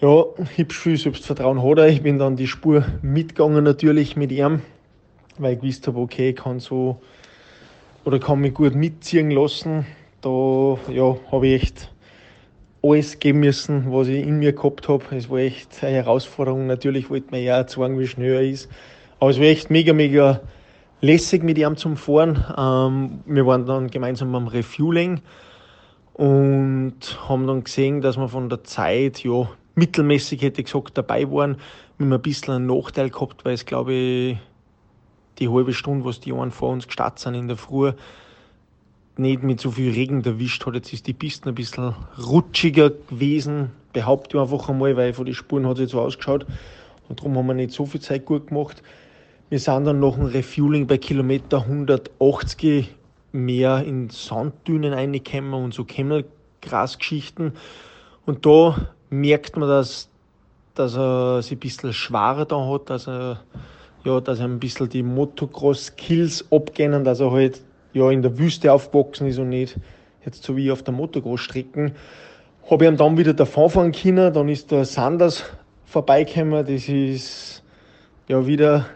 ja, 0.00 0.24
hübsch 0.56 0.78
viel 0.78 0.96
Selbstvertrauen 0.96 1.62
hat 1.62 1.78
er. 1.78 1.88
Ich 1.88 2.02
bin 2.02 2.18
dann 2.18 2.36
die 2.36 2.46
Spur 2.46 2.84
mitgegangen 3.02 3.62
natürlich 3.62 4.16
mit 4.16 4.32
ihm, 4.32 4.62
weil 5.36 5.54
ich 5.54 5.60
gewusst 5.60 5.86
habe, 5.86 5.98
okay, 5.98 6.30
ich 6.30 6.36
kann 6.36 6.58
so 6.58 7.00
oder 8.04 8.18
kann 8.18 8.40
mich 8.40 8.54
gut 8.54 8.74
mitziehen 8.74 9.30
lassen. 9.30 9.86
Da 10.22 10.78
ja, 10.90 11.16
habe 11.30 11.48
ich 11.48 11.62
echt 11.62 11.92
alles 12.82 13.18
geben 13.18 13.40
müssen, 13.40 13.92
was 13.92 14.08
ich 14.08 14.26
in 14.26 14.38
mir 14.38 14.54
gehabt 14.54 14.88
habe. 14.88 15.04
Es 15.14 15.28
war 15.28 15.38
echt 15.38 15.84
eine 15.84 15.96
Herausforderung. 15.96 16.66
Natürlich 16.66 17.10
wollte 17.10 17.32
man 17.32 17.42
ja 17.42 17.60
auch 17.60 17.66
zeigen, 17.66 17.98
wie 17.98 18.06
schnell 18.06 18.32
er 18.32 18.42
ist. 18.42 18.70
Aber 19.18 19.30
es 19.30 19.38
war 19.38 19.44
echt 19.44 19.68
mega, 19.68 19.92
mega 19.92 20.40
lässig 21.02 21.42
mit 21.42 21.58
ihm 21.58 21.76
zum 21.76 21.98
Fahren. 21.98 22.42
Ähm, 22.56 23.20
wir 23.26 23.44
waren 23.44 23.66
dann 23.66 23.90
gemeinsam 23.90 24.34
am 24.34 24.46
Refueling 24.46 25.20
und 26.14 27.18
haben 27.28 27.46
dann 27.46 27.64
gesehen, 27.64 28.00
dass 28.00 28.16
wir 28.16 28.28
von 28.28 28.48
der 28.48 28.64
Zeit 28.64 29.22
ja 29.22 29.46
mittelmäßig, 29.74 30.42
hätte 30.42 30.60
ich 30.60 30.66
gesagt, 30.66 30.96
dabei 30.96 31.30
waren. 31.30 31.56
Wir 31.98 32.06
haben 32.06 32.12
ein 32.12 32.22
bisschen 32.22 32.54
einen 32.54 32.66
Nachteil 32.66 33.10
gehabt, 33.10 33.44
weil 33.44 33.54
es, 33.54 33.66
glaube 33.66 33.92
ich, 33.92 34.38
die 35.38 35.48
halbe 35.48 35.72
Stunde, 35.72 36.04
was 36.04 36.20
die 36.20 36.32
einen 36.32 36.50
vor 36.50 36.70
uns 36.70 36.86
gestartet 36.86 37.20
sind 37.20 37.34
in 37.34 37.48
der 37.48 37.56
Früh, 37.56 37.92
nicht 39.16 39.42
mit 39.42 39.60
so 39.60 39.70
viel 39.70 39.92
Regen 39.92 40.24
erwischt 40.24 40.64
hat. 40.66 40.74
Jetzt 40.74 40.92
ist 40.92 41.06
die 41.06 41.12
Piste 41.12 41.48
ein 41.48 41.54
bisschen 41.54 41.94
rutschiger 42.18 42.90
gewesen, 42.90 43.70
behaupte 43.92 44.36
ich 44.36 44.42
einfach 44.42 44.68
einmal, 44.68 44.96
weil 44.96 45.12
von 45.12 45.24
den 45.24 45.34
Spuren 45.34 45.66
hat 45.66 45.78
es 45.78 45.90
so 45.90 46.00
ausgeschaut. 46.00 46.46
Und 47.08 47.18
darum 47.20 47.36
haben 47.36 47.46
wir 47.46 47.54
nicht 47.54 47.72
so 47.72 47.86
viel 47.86 48.00
Zeit 48.00 48.24
gut 48.24 48.48
gemacht. 48.48 48.82
Wir 49.48 49.58
sind 49.58 49.84
dann 49.84 49.98
nach 49.98 50.14
dem 50.14 50.26
Refueling 50.26 50.86
bei 50.86 50.96
Kilometer 50.96 51.62
180 51.62 52.94
mehr 53.32 53.82
in 53.84 54.10
Sanddünen 54.10 54.92
reingekommen 54.92 55.54
und 55.54 55.74
so 55.74 55.84
Kemmelgrasgeschichten. 55.84 57.52
Und 58.26 58.46
da 58.46 58.90
merkt 59.10 59.56
man, 59.56 59.68
dass, 59.68 60.08
dass 60.74 60.96
er 60.96 61.42
sich 61.42 61.52
ein 61.52 61.58
bisschen 61.58 61.92
schwerer 61.92 62.46
da 62.46 62.66
hat, 62.68 62.88
dass 62.88 63.06
er, 63.06 63.42
ja, 64.04 64.20
dass 64.20 64.38
er 64.38 64.46
ein 64.46 64.60
bisschen 64.60 64.88
die 64.88 65.02
Motocross-Skills 65.02 66.46
abgehen, 66.50 67.04
dass 67.04 67.20
er 67.20 67.30
halt 67.30 67.60
ja, 67.92 68.10
in 68.10 68.22
der 68.22 68.38
Wüste 68.38 68.72
aufgewachsen 68.72 69.26
ist 69.26 69.38
und 69.38 69.50
nicht 69.50 69.76
jetzt 70.24 70.42
so 70.44 70.56
wie 70.56 70.70
auf 70.70 70.82
der 70.82 70.94
Motocross-Strecken. 70.94 71.92
Habe 72.70 72.84
ich 72.84 72.90
ihm 72.90 72.96
dann 72.96 73.18
wieder 73.18 73.34
davon 73.34 73.68
fahren 73.68 73.92
können, 73.92 74.32
dann 74.32 74.48
ist 74.48 74.70
der 74.70 74.84
Sanders 74.84 75.44
vorbeigekommen, 75.86 76.64
das 76.64 76.88
ist 76.88 77.64
ja 78.28 78.46
wieder, 78.46 78.86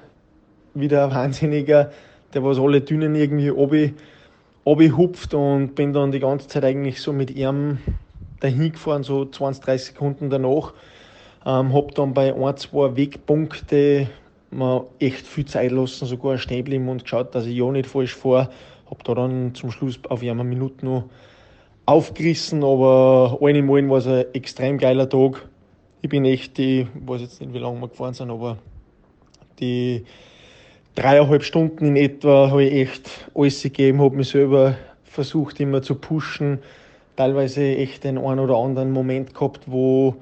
wieder 0.75 1.07
ein 1.07 1.11
Wahnsinniger, 1.11 1.91
der 2.33 2.45
was 2.45 2.59
alle 2.59 2.83
Dünen 2.83 3.17
irgendwie 3.17 3.51
obi, 3.51 3.95
obi 4.65 4.91
hupft 4.91 5.35
und 5.35 5.75
bin 5.75 5.93
dann 5.93 6.13
die 6.13 6.21
ganze 6.21 6.47
Zeit 6.47 6.65
eigentlich 6.65 7.01
so 7.01 7.13
mit 7.13 7.33
ihm 7.33 7.79
dahin 8.45 8.73
gefahren, 8.73 9.03
so 9.03 9.25
20, 9.25 9.65
30 9.65 9.87
Sekunden 9.89 10.31
danach. 10.31 10.75
Ähm, 11.47 11.75
hab 11.75 11.95
dann 11.95 12.15
bei 12.15 12.35
ein, 12.35 12.57
zwei 12.57 12.97
Wegpunkte 12.97 14.09
mir 14.51 14.87
echt 14.99 15.27
viel 15.27 15.47
Zeit 15.47 15.73
lassen, 15.73 16.07
sogar 16.07 16.39
stehen 16.39 16.59
geblieben 16.59 16.89
und 16.89 17.03
geschaut, 17.03 17.35
dass 17.35 17.47
ich 17.47 17.57
ja 17.57 17.71
nicht 17.71 17.89
falsch 17.89 18.15
fahre. 18.15 18.51
Hab 18.89 19.03
da 19.05 19.15
dann 19.15 19.55
zum 19.55 19.71
Schluss 19.71 19.99
auf 20.09 20.23
eine 20.23 20.45
Minute 20.45 20.85
noch 20.85 21.05
aufgerissen, 21.87 22.63
aber 22.63 23.39
allen 23.41 23.57
in 23.57 23.71
allem 23.71 23.91
war 23.91 23.99
es 23.99 24.07
ein 24.07 24.27
extrem 24.33 24.79
geiler 24.79 25.09
Tag. 25.09 25.47
Ich 26.03 26.09
bin 26.09 26.25
echt 26.25 26.59
ich 26.59 26.87
weiß 26.95 27.21
jetzt 27.21 27.41
nicht, 27.41 27.53
wie 27.53 27.59
lange 27.59 27.81
wir 27.81 27.89
gefahren 27.89 28.15
sind, 28.15 28.31
aber 28.31 28.59
die 29.59 30.05
dreieinhalb 30.95 31.43
Stunden 31.43 31.89
in 31.89 31.97
etwa 31.97 32.51
habe 32.51 32.65
ich 32.65 32.73
echt 32.73 33.11
alles 33.35 33.63
gegeben, 33.63 34.01
habe 34.01 34.17
mich 34.17 34.29
selber 34.29 34.77
versucht 35.05 35.61
immer 35.61 35.83
zu 35.83 35.95
pushen. 35.95 36.61
Teilweise 37.17 37.63
echt 37.63 38.05
den 38.05 38.19
einen 38.19 38.41
oder 38.41 38.57
anderen 38.57 38.91
Moment 38.91 39.35
gehabt, 39.35 39.63
wo 39.67 40.17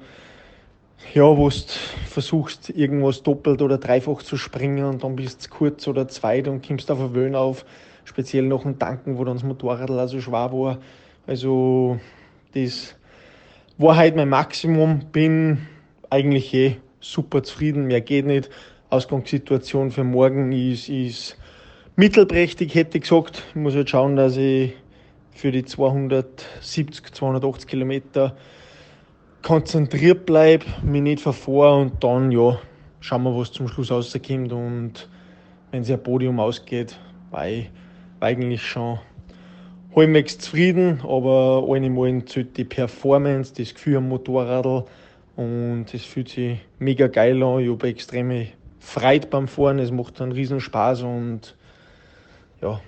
ja, 1.13 1.23
wo 1.37 1.49
du 1.49 1.55
versuchst, 2.07 2.69
irgendwas 2.69 3.23
doppelt 3.23 3.61
oder 3.61 3.77
dreifach 3.77 4.21
zu 4.21 4.37
springen 4.37 4.85
und 4.85 5.03
dann 5.03 5.15
bist 5.15 5.45
du 5.45 5.49
kurz 5.49 5.87
oder 5.87 6.07
zweit 6.07 6.47
und 6.47 6.65
kommst 6.65 6.89
auf 6.89 6.99
eine 6.99 7.13
Wellen 7.13 7.35
auf, 7.35 7.65
speziell 8.05 8.45
nach 8.45 8.61
dem 8.61 8.79
Tanken, 8.79 9.17
wo 9.17 9.23
dann 9.23 9.35
das 9.35 9.43
Motorrad 9.43 9.91
also 9.91 10.21
schwer 10.21 10.51
war. 10.51 10.77
Also 11.27 11.99
das 12.53 12.95
war 13.77 13.95
halt 13.95 14.15
mein 14.15 14.29
Maximum, 14.29 15.01
bin 15.11 15.67
eigentlich 16.09 16.53
eh 16.53 16.77
super 16.99 17.43
zufrieden, 17.43 17.85
mehr 17.85 18.01
geht 18.01 18.25
nicht. 18.25 18.49
Ausgangssituation 18.89 19.91
für 19.91 20.03
morgen 20.03 20.51
ist, 20.51 20.87
ist 20.87 21.37
mittelprächtig, 21.95 22.75
hätte 22.75 22.97
ich 22.97 23.03
gesagt. 23.03 23.43
Ich 23.49 23.55
muss 23.55 23.73
jetzt 23.73 23.89
schauen, 23.89 24.15
dass 24.15 24.37
ich 24.37 24.73
für 25.35 25.51
die 25.51 25.65
270, 25.65 27.13
280 27.13 27.67
Kilometer 27.67 28.35
konzentriert 29.41 30.25
bleibe, 30.25 30.65
mich 30.83 31.01
nicht 31.01 31.21
verfahre 31.21 31.81
und 31.81 32.03
dann 32.03 32.31
ja, 32.31 32.59
schauen 33.01 33.23
wir, 33.23 33.37
was 33.37 33.51
zum 33.51 33.67
Schluss 33.67 33.91
rauskommt. 33.91 34.53
Und 34.53 35.09
wenn 35.71 35.83
sich 35.83 35.93
ein 35.95 36.01
Podium 36.01 36.39
ausgeht, 36.39 36.97
war 37.29 37.47
ich 37.47 37.69
eigentlich 38.19 38.65
schon 38.65 38.99
halbwegs 39.95 40.37
zufrieden, 40.39 41.01
aber 41.03 41.65
allen 41.69 41.83
in 41.83 41.97
allem 41.97 42.25
zählt 42.25 42.57
die 42.57 42.63
Performance, 42.63 43.53
das 43.53 43.73
Gefühl 43.73 43.97
am 43.97 44.09
Motorrad 44.09 44.87
und 45.35 45.85
es 45.93 46.05
fühlt 46.05 46.29
sich 46.29 46.59
mega 46.79 47.07
geil 47.07 47.41
an. 47.43 47.59
Ich 47.59 47.69
habe 47.69 47.87
extreme 47.87 48.47
Freude 48.79 49.27
beim 49.27 49.47
Fahren, 49.47 49.79
es 49.79 49.91
macht 49.91 50.21
einen 50.21 50.31
riesen 50.31 50.59
Spaß 50.59 51.03
und 51.03 51.55
ja, 52.61 52.79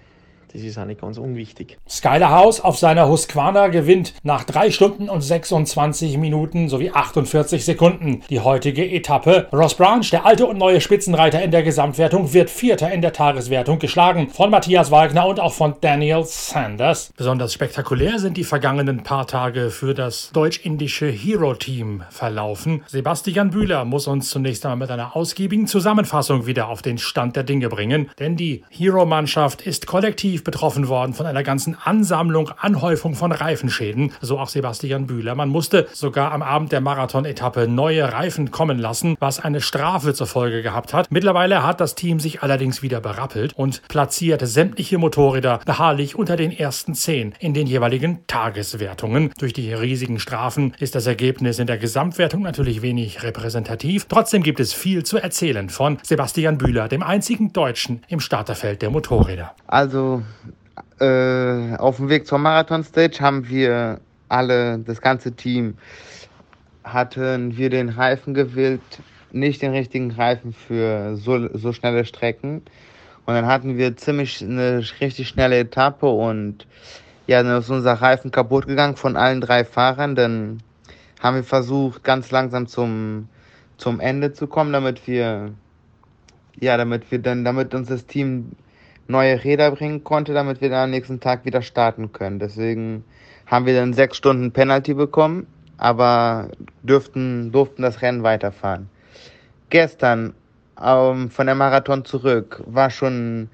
das 0.56 0.64
ist 0.64 0.78
auch 0.78 0.86
nicht 0.86 1.02
ganz 1.02 1.18
unwichtig. 1.18 1.78
Skyler 1.88 2.32
House 2.32 2.62
auf 2.62 2.78
seiner 2.78 3.10
Husqvarna 3.10 3.68
gewinnt 3.68 4.14
nach 4.24 4.46
3 4.46 4.72
Stunden 4.72 5.10
und 5.10 5.22
26 5.22 6.18
Minuten 6.18 6.70
sowie 6.70 6.92
48 6.92 7.66
Sekunden 7.66 8.22
die 8.30 8.40
heutige 8.40 8.90
Etappe. 8.90 9.48
Ross 9.52 9.76
Branch, 9.76 10.10
der 10.10 10.26
alte 10.26 10.46
und 10.46 10.58
neue 10.58 10.80
Spitzenreiter 10.80 11.42
in 11.42 11.52
der 11.52 11.64
Gesamtwertung, 11.64 12.34
wird 12.34 12.50
Vierter 12.50 12.92
in 12.92 13.02
der 13.02 13.12
Tageswertung 13.12 13.80
geschlagen 13.80 14.30
von 14.30 14.50
Matthias 14.50 14.92
Wagner 14.92 15.28
und 15.28 15.40
auch 15.40 15.54
von 15.54 15.76
Daniel 15.82 16.24
Sanders. 16.24 17.12
Besonders 17.18 17.54
spektakulär 17.54 18.20
sind 18.20 18.38
die 18.38 18.44
vergangenen 18.46 19.04
paar 19.04 19.28
Tage 19.28 19.72
für 19.72 19.94
das 19.94 20.32
deutsch-indische 20.32 21.08
Hero-Team 21.08 22.04
verlaufen. 22.10 22.84
Sebastian 22.88 23.50
Bühler 23.50 23.84
muss 23.84 24.08
uns 24.08 24.30
zunächst 24.30 24.66
einmal 24.66 24.78
mit 24.78 24.92
einer 24.92 25.18
ausgiebigen 25.18 25.68
Zusammenfassung 25.68 26.46
wieder 26.46 26.70
auf 26.70 26.82
den 26.82 26.98
Stand 26.98 27.36
der 27.36 27.44
Dinge 27.44 27.68
bringen, 27.68 28.10
denn 28.20 28.38
die 28.38 28.64
Hero-Mannschaft 28.70 29.62
ist 29.62 29.86
kollektiv 29.86 30.45
betroffen 30.46 30.88
worden 30.88 31.14
von 31.14 31.26
einer 31.26 31.44
ganzen 31.44 31.76
Ansammlung, 31.84 32.52
Anhäufung 32.58 33.16
von 33.16 33.34
Reifenschäden, 33.34 34.14
so 34.22 34.40
auch 34.40 34.48
Sebastian 34.48 35.08
Bühler. 35.08 35.36
Man 35.36 35.50
musste 35.50 35.88
sogar 35.92 36.32
am 36.32 36.42
Abend 36.42 36.72
der 36.72 36.80
Marathon-Etappe 36.80 37.68
neue 37.68 38.14
Reifen 38.14 38.52
kommen 38.52 38.80
lassen, 38.80 39.18
was 39.20 39.40
eine 39.40 39.60
Strafe 39.60 40.14
zur 40.14 40.28
Folge 40.28 40.62
gehabt 40.62 40.94
hat. 40.94 41.08
Mittlerweile 41.12 41.64
hat 41.64 41.82
das 41.82 41.96
Team 41.96 42.22
sich 42.22 42.44
allerdings 42.44 42.82
wieder 42.82 43.02
berappelt 43.02 43.52
und 43.54 43.82
platziert 43.90 44.42
sämtliche 44.48 44.98
Motorräder 44.98 45.60
beharrlich 45.66 46.16
unter 46.16 46.38
den 46.38 46.52
ersten 46.52 46.94
zehn 46.94 47.34
in 47.40 47.54
den 47.54 47.68
jeweiligen 47.68 48.26
Tageswertungen. 48.28 49.32
Durch 49.38 49.54
die 49.54 49.74
riesigen 49.74 50.20
Strafen 50.20 50.74
ist 50.80 50.96
das 50.96 51.08
Ergebnis 51.08 51.60
in 51.60 51.68
der 51.68 51.78
Gesamtwertung 51.78 52.44
natürlich 52.44 52.82
wenig 52.82 53.24
repräsentativ. 53.24 54.06
Trotzdem 54.08 54.44
gibt 54.44 54.60
es 54.60 54.74
viel 54.74 55.04
zu 55.04 55.18
erzählen 55.18 55.70
von 55.70 55.98
Sebastian 56.04 56.58
Bühler, 56.58 56.88
dem 56.88 57.04
einzigen 57.04 57.52
Deutschen 57.52 58.04
im 58.08 58.20
Starterfeld 58.20 58.82
der 58.82 58.92
Motorräder. 58.92 59.56
Also 59.68 60.22
äh, 61.00 61.76
auf 61.78 61.98
dem 61.98 62.10
Weg 62.10 62.28
zur 62.28 62.38
Marathon-Stage 62.38 63.20
haben 63.20 63.50
wir 63.50 64.00
alle, 64.30 64.80
das 64.80 65.02
ganze 65.02 65.34
Team, 65.34 65.78
hatten 66.84 67.58
wir 67.58 67.70
den 67.70 67.90
Reifen 67.90 68.34
gewählt, 68.34 68.82
nicht 69.32 69.62
den 69.62 69.72
richtigen 69.72 70.12
Reifen 70.12 70.54
für 70.54 71.18
so, 71.18 71.50
so 71.58 71.74
schnelle 71.74 72.06
Strecken. 72.06 72.62
Und 73.26 73.34
dann 73.34 73.48
hatten 73.48 73.78
wir 73.78 73.98
ziemlich 73.98 74.42
eine 74.42 74.84
richtig 75.02 75.28
schnelle 75.28 75.60
Etappe 75.60 76.08
und 76.08 76.68
ja, 77.28 77.42
dann 77.42 77.58
ist 77.60 77.70
unser 77.70 77.94
Reifen 77.94 78.32
kaputt 78.32 78.68
gegangen 78.68 78.96
von 78.96 79.18
allen 79.18 79.42
drei 79.42 79.66
Fahrern. 79.66 80.16
Dann 80.16 80.62
haben 81.22 81.38
wir 81.38 81.44
versucht, 81.44 82.04
ganz 82.04 82.30
langsam 82.30 82.68
zum, 82.68 83.28
zum 83.78 84.00
Ende 84.00 84.32
zu 84.34 84.46
kommen, 84.46 84.72
damit 84.74 85.08
wir, 85.08 85.54
ja, 86.60 86.78
damit 86.78 87.10
wir 87.12 87.20
dann, 87.20 87.44
damit 87.44 87.74
uns 87.74 87.88
das 87.88 88.06
Team 88.06 88.52
neue 89.08 89.44
Räder 89.44 89.72
bringen 89.72 90.04
konnte, 90.04 90.34
damit 90.34 90.62
wir 90.62 90.70
dann 90.70 90.86
am 90.86 90.90
nächsten 90.92 91.20
Tag 91.20 91.46
wieder 91.46 91.62
starten 91.62 92.12
können. 92.12 92.40
Deswegen 92.40 93.04
haben 93.46 93.66
wir 93.66 93.76
dann 93.76 93.94
sechs 93.94 94.18
Stunden 94.18 94.52
Penalty 94.52 94.94
bekommen, 94.94 95.48
aber 95.78 96.50
dürften, 96.84 97.52
durften 97.52 97.84
das 97.84 98.02
Rennen 98.02 98.24
weiterfahren. 98.24 98.90
Gestern 99.70 100.34
ähm, 100.84 101.30
von 101.30 101.46
der 101.46 101.56
Marathon 101.56 102.06
zurück 102.06 102.64
war 102.66 102.90
schon, 102.90 103.50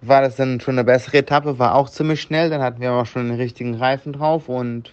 war 0.00 0.22
das 0.22 0.36
dann 0.36 0.60
schon 0.60 0.74
eine 0.74 0.84
bessere 0.84 1.18
Etappe, 1.18 1.58
war 1.58 1.74
auch 1.74 1.88
ziemlich 1.88 2.22
schnell, 2.22 2.50
dann 2.50 2.62
hatten 2.62 2.80
wir 2.80 2.92
auch 2.92 3.06
schon 3.06 3.28
den 3.28 3.36
richtigen 3.36 3.74
Reifen 3.74 4.12
drauf 4.12 4.48
und 4.48 4.92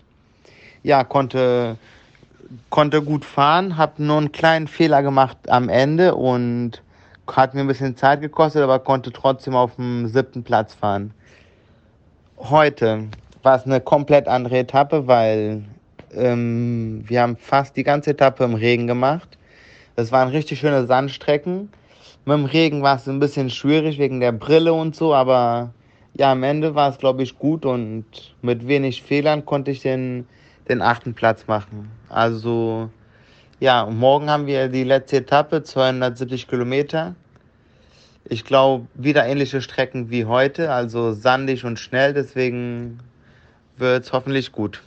ja, 0.84 1.04
konnte, 1.04 1.78
konnte 2.70 3.02
gut 3.02 3.24
fahren, 3.24 3.78
habe 3.78 4.04
nur 4.04 4.18
einen 4.18 4.32
kleinen 4.32 4.68
Fehler 4.68 5.02
gemacht 5.02 5.38
am 5.48 5.70
Ende 5.70 6.16
und 6.16 6.83
hat 7.28 7.54
mir 7.54 7.62
ein 7.62 7.68
bisschen 7.68 7.96
Zeit 7.96 8.22
gekostet, 8.22 8.64
aber 8.64 8.80
konnte 8.80 9.12
trotzdem 9.12 9.56
auf 9.56 9.76
dem 9.76 10.08
siebten 10.08 10.44
Platz 10.44 10.74
fahren. 10.74 11.14
Heute 12.38 13.08
war 13.44 13.56
es 13.56 13.66
eine 13.66 13.80
komplett 13.80 14.28
andere 14.28 14.60
Etappe, 14.60 15.08
weil 15.08 15.64
ähm, 16.14 17.04
wir 17.08 17.22
haben 17.22 17.38
fast 17.38 17.76
die 17.78 17.84
ganze 17.84 18.12
Etappe 18.12 18.44
im 18.44 18.56
Regen 18.56 18.88
gemacht. 18.88 19.38
Das 19.96 20.12
waren 20.12 20.30
richtig 20.30 20.60
schöne 20.60 20.86
Sandstrecken. 20.86 21.70
Mit 22.26 22.38
dem 22.38 22.46
Regen 22.46 22.82
war 22.82 22.96
es 22.96 23.08
ein 23.08 23.20
bisschen 23.20 23.50
schwierig 23.50 24.00
wegen 24.00 24.20
der 24.20 24.32
Brille 24.32 24.74
und 24.74 24.96
so, 24.96 25.14
aber 25.14 25.72
ja, 26.16 26.32
am 26.32 26.44
Ende 26.44 26.76
war 26.76 26.90
es, 26.90 26.98
glaube 26.98 27.24
ich, 27.24 27.38
gut 27.38 27.66
und 27.66 28.06
mit 28.42 28.68
wenig 28.68 29.04
Fehlern 29.04 29.46
konnte 29.46 29.72
ich 29.72 29.82
den, 29.82 30.28
den 30.70 30.82
achten 30.82 31.14
Platz 31.14 31.48
machen. 31.48 31.92
Also 32.10 32.90
ja, 33.64 33.86
morgen 33.86 34.30
haben 34.30 34.46
wir 34.46 34.68
die 34.68 34.84
letzte 34.84 35.16
Etappe, 35.16 35.64
270 35.64 36.50
Kilometer. 36.50 37.16
Ich 38.26 38.44
glaube, 38.44 38.88
wieder 38.94 39.26
ähnliche 39.26 39.62
Strecken 39.62 40.10
wie 40.10 40.26
heute, 40.26 40.70
also 40.74 41.14
sandig 41.14 41.64
und 41.64 41.80
schnell, 41.80 42.14
deswegen 42.14 43.00
wird 43.78 44.04
es 44.04 44.12
hoffentlich 44.12 44.52
gut. 44.52 44.82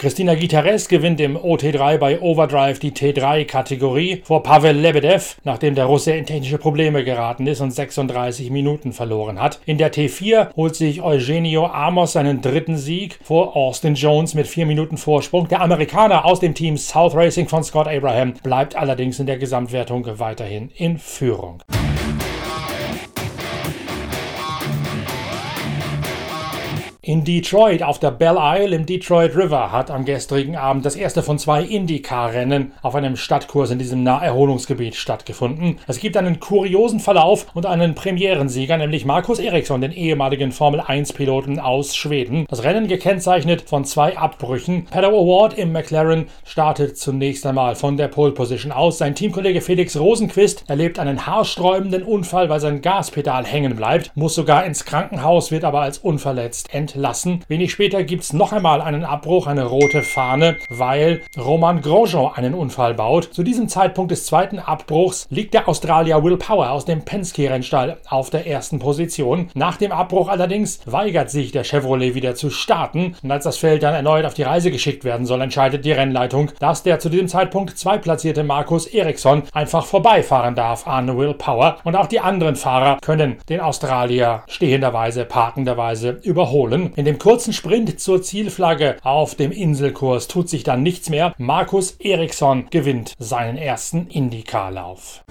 Christina 0.00 0.34
Gitares 0.34 0.88
gewinnt 0.88 1.20
im 1.20 1.36
OT3 1.36 1.98
bei 1.98 2.22
Overdrive 2.22 2.78
die 2.78 2.92
T3-Kategorie 2.92 4.22
vor 4.24 4.42
Pavel 4.42 4.74
Lebedev, 4.74 5.36
nachdem 5.44 5.74
der 5.74 5.84
Russe 5.84 6.12
in 6.12 6.24
technische 6.24 6.56
Probleme 6.56 7.04
geraten 7.04 7.46
ist 7.46 7.60
und 7.60 7.70
36 7.70 8.48
Minuten 8.48 8.94
verloren 8.94 9.38
hat. 9.38 9.60
In 9.66 9.76
der 9.76 9.92
T4 9.92 10.56
holt 10.56 10.74
sich 10.74 11.02
Eugenio 11.02 11.66
Amos 11.66 12.12
seinen 12.12 12.40
dritten 12.40 12.78
Sieg 12.78 13.18
vor 13.22 13.54
Austin 13.54 13.94
Jones 13.94 14.32
mit 14.32 14.46
vier 14.46 14.64
Minuten 14.64 14.96
Vorsprung. 14.96 15.48
Der 15.48 15.60
Amerikaner 15.60 16.24
aus 16.24 16.40
dem 16.40 16.54
Team 16.54 16.78
South 16.78 17.14
Racing 17.14 17.48
von 17.48 17.62
Scott 17.62 17.86
Abraham 17.86 18.32
bleibt 18.42 18.76
allerdings 18.76 19.20
in 19.20 19.26
der 19.26 19.36
Gesamtwertung 19.36 20.06
weiterhin 20.18 20.70
in 20.76 20.96
Führung. 20.96 21.62
In 27.02 27.24
Detroit 27.24 27.82
auf 27.82 27.98
der 27.98 28.10
Belle 28.10 28.38
Isle 28.38 28.76
im 28.76 28.84
Detroit 28.84 29.34
River 29.34 29.72
hat 29.72 29.90
am 29.90 30.04
gestrigen 30.04 30.54
Abend 30.54 30.84
das 30.84 30.96
erste 30.96 31.22
von 31.22 31.38
zwei 31.38 31.62
IndyCar-Rennen 31.62 32.72
auf 32.82 32.94
einem 32.94 33.16
Stadtkurs 33.16 33.70
in 33.70 33.78
diesem 33.78 34.02
Naherholungsgebiet 34.02 34.94
stattgefunden. 34.94 35.78
Es 35.86 35.98
gibt 35.98 36.18
einen 36.18 36.40
kuriosen 36.40 37.00
Verlauf 37.00 37.46
und 37.54 37.64
einen 37.64 37.94
Premierensieger, 37.94 38.76
nämlich 38.76 39.06
Markus 39.06 39.38
Eriksson, 39.38 39.80
den 39.80 39.92
ehemaligen 39.92 40.52
Formel-1-Piloten 40.52 41.58
aus 41.58 41.96
Schweden. 41.96 42.44
Das 42.50 42.64
Rennen 42.64 42.86
gekennzeichnet 42.86 43.62
von 43.62 43.86
zwei 43.86 44.18
Abbrüchen. 44.18 44.84
Pedro 44.90 45.22
Award 45.22 45.56
im 45.56 45.72
McLaren 45.72 46.26
startet 46.44 46.98
zunächst 46.98 47.46
einmal 47.46 47.76
von 47.76 47.96
der 47.96 48.08
Pole 48.08 48.32
Position 48.32 48.72
aus. 48.72 48.98
Sein 48.98 49.14
Teamkollege 49.14 49.62
Felix 49.62 49.98
Rosenquist 49.98 50.64
erlebt 50.68 50.98
einen 50.98 51.26
haarsträubenden 51.26 52.02
Unfall, 52.02 52.50
weil 52.50 52.60
sein 52.60 52.82
Gaspedal 52.82 53.46
hängen 53.46 53.74
bleibt, 53.74 54.14
muss 54.16 54.34
sogar 54.34 54.66
ins 54.66 54.84
Krankenhaus, 54.84 55.50
wird 55.50 55.64
aber 55.64 55.80
als 55.80 55.96
unverletzt 55.96 56.74
entfernt 56.74 56.89
entlassen. 56.94 57.44
Wenig 57.48 57.72
später 57.72 58.04
gibt 58.04 58.22
es 58.22 58.32
noch 58.32 58.52
einmal 58.52 58.80
einen 58.80 59.04
Abbruch, 59.04 59.46
eine 59.46 59.64
rote 59.64 60.02
Fahne, 60.02 60.56
weil 60.68 61.22
Roman 61.38 61.80
Grosjean 61.80 62.32
einen 62.34 62.54
Unfall 62.54 62.94
baut. 62.94 63.30
Zu 63.32 63.42
diesem 63.42 63.68
Zeitpunkt 63.68 64.10
des 64.10 64.26
zweiten 64.26 64.58
Abbruchs 64.58 65.26
liegt 65.30 65.54
der 65.54 65.68
Australier 65.68 66.22
Will 66.22 66.36
Power 66.36 66.70
aus 66.70 66.84
dem 66.84 67.04
Penske-Rennstall 67.04 67.98
auf 68.08 68.30
der 68.30 68.46
ersten 68.46 68.78
Position. 68.78 69.50
Nach 69.54 69.76
dem 69.76 69.92
Abbruch 69.92 70.28
allerdings 70.28 70.80
weigert 70.86 71.30
sich 71.30 71.52
der 71.52 71.64
Chevrolet 71.64 72.14
wieder 72.14 72.34
zu 72.34 72.50
starten 72.50 73.16
und 73.22 73.30
als 73.30 73.44
das 73.44 73.56
Feld 73.56 73.82
dann 73.82 73.94
erneut 73.94 74.24
auf 74.24 74.34
die 74.34 74.42
Reise 74.42 74.70
geschickt 74.70 75.04
werden 75.04 75.26
soll, 75.26 75.40
entscheidet 75.40 75.84
die 75.84 75.92
Rennleitung, 75.92 76.50
dass 76.58 76.82
der 76.82 76.98
zu 76.98 77.08
diesem 77.08 77.28
Zeitpunkt 77.28 77.78
zweitplatzierte 77.78 78.44
Markus 78.44 78.86
Eriksson 78.86 79.42
einfach 79.52 79.84
vorbeifahren 79.84 80.54
darf 80.54 80.86
an 80.86 81.16
Will 81.16 81.34
Power 81.34 81.78
und 81.84 81.96
auch 81.96 82.06
die 82.06 82.20
anderen 82.20 82.56
Fahrer 82.56 82.98
können 83.00 83.38
den 83.48 83.60
Australier 83.60 84.42
stehenderweise, 84.48 85.24
parkenderweise 85.24 86.20
überholen. 86.22 86.79
In 86.96 87.04
dem 87.04 87.18
kurzen 87.18 87.52
Sprint 87.52 88.00
zur 88.00 88.22
Zielflagge 88.22 88.96
auf 89.02 89.34
dem 89.34 89.52
Inselkurs 89.52 90.28
tut 90.28 90.48
sich 90.48 90.64
dann 90.64 90.82
nichts 90.82 91.10
mehr. 91.10 91.34
Markus 91.38 91.92
Eriksson 91.98 92.66
gewinnt 92.70 93.14
seinen 93.18 93.56
ersten 93.56 94.06
Indycar-Lauf. 94.08 95.24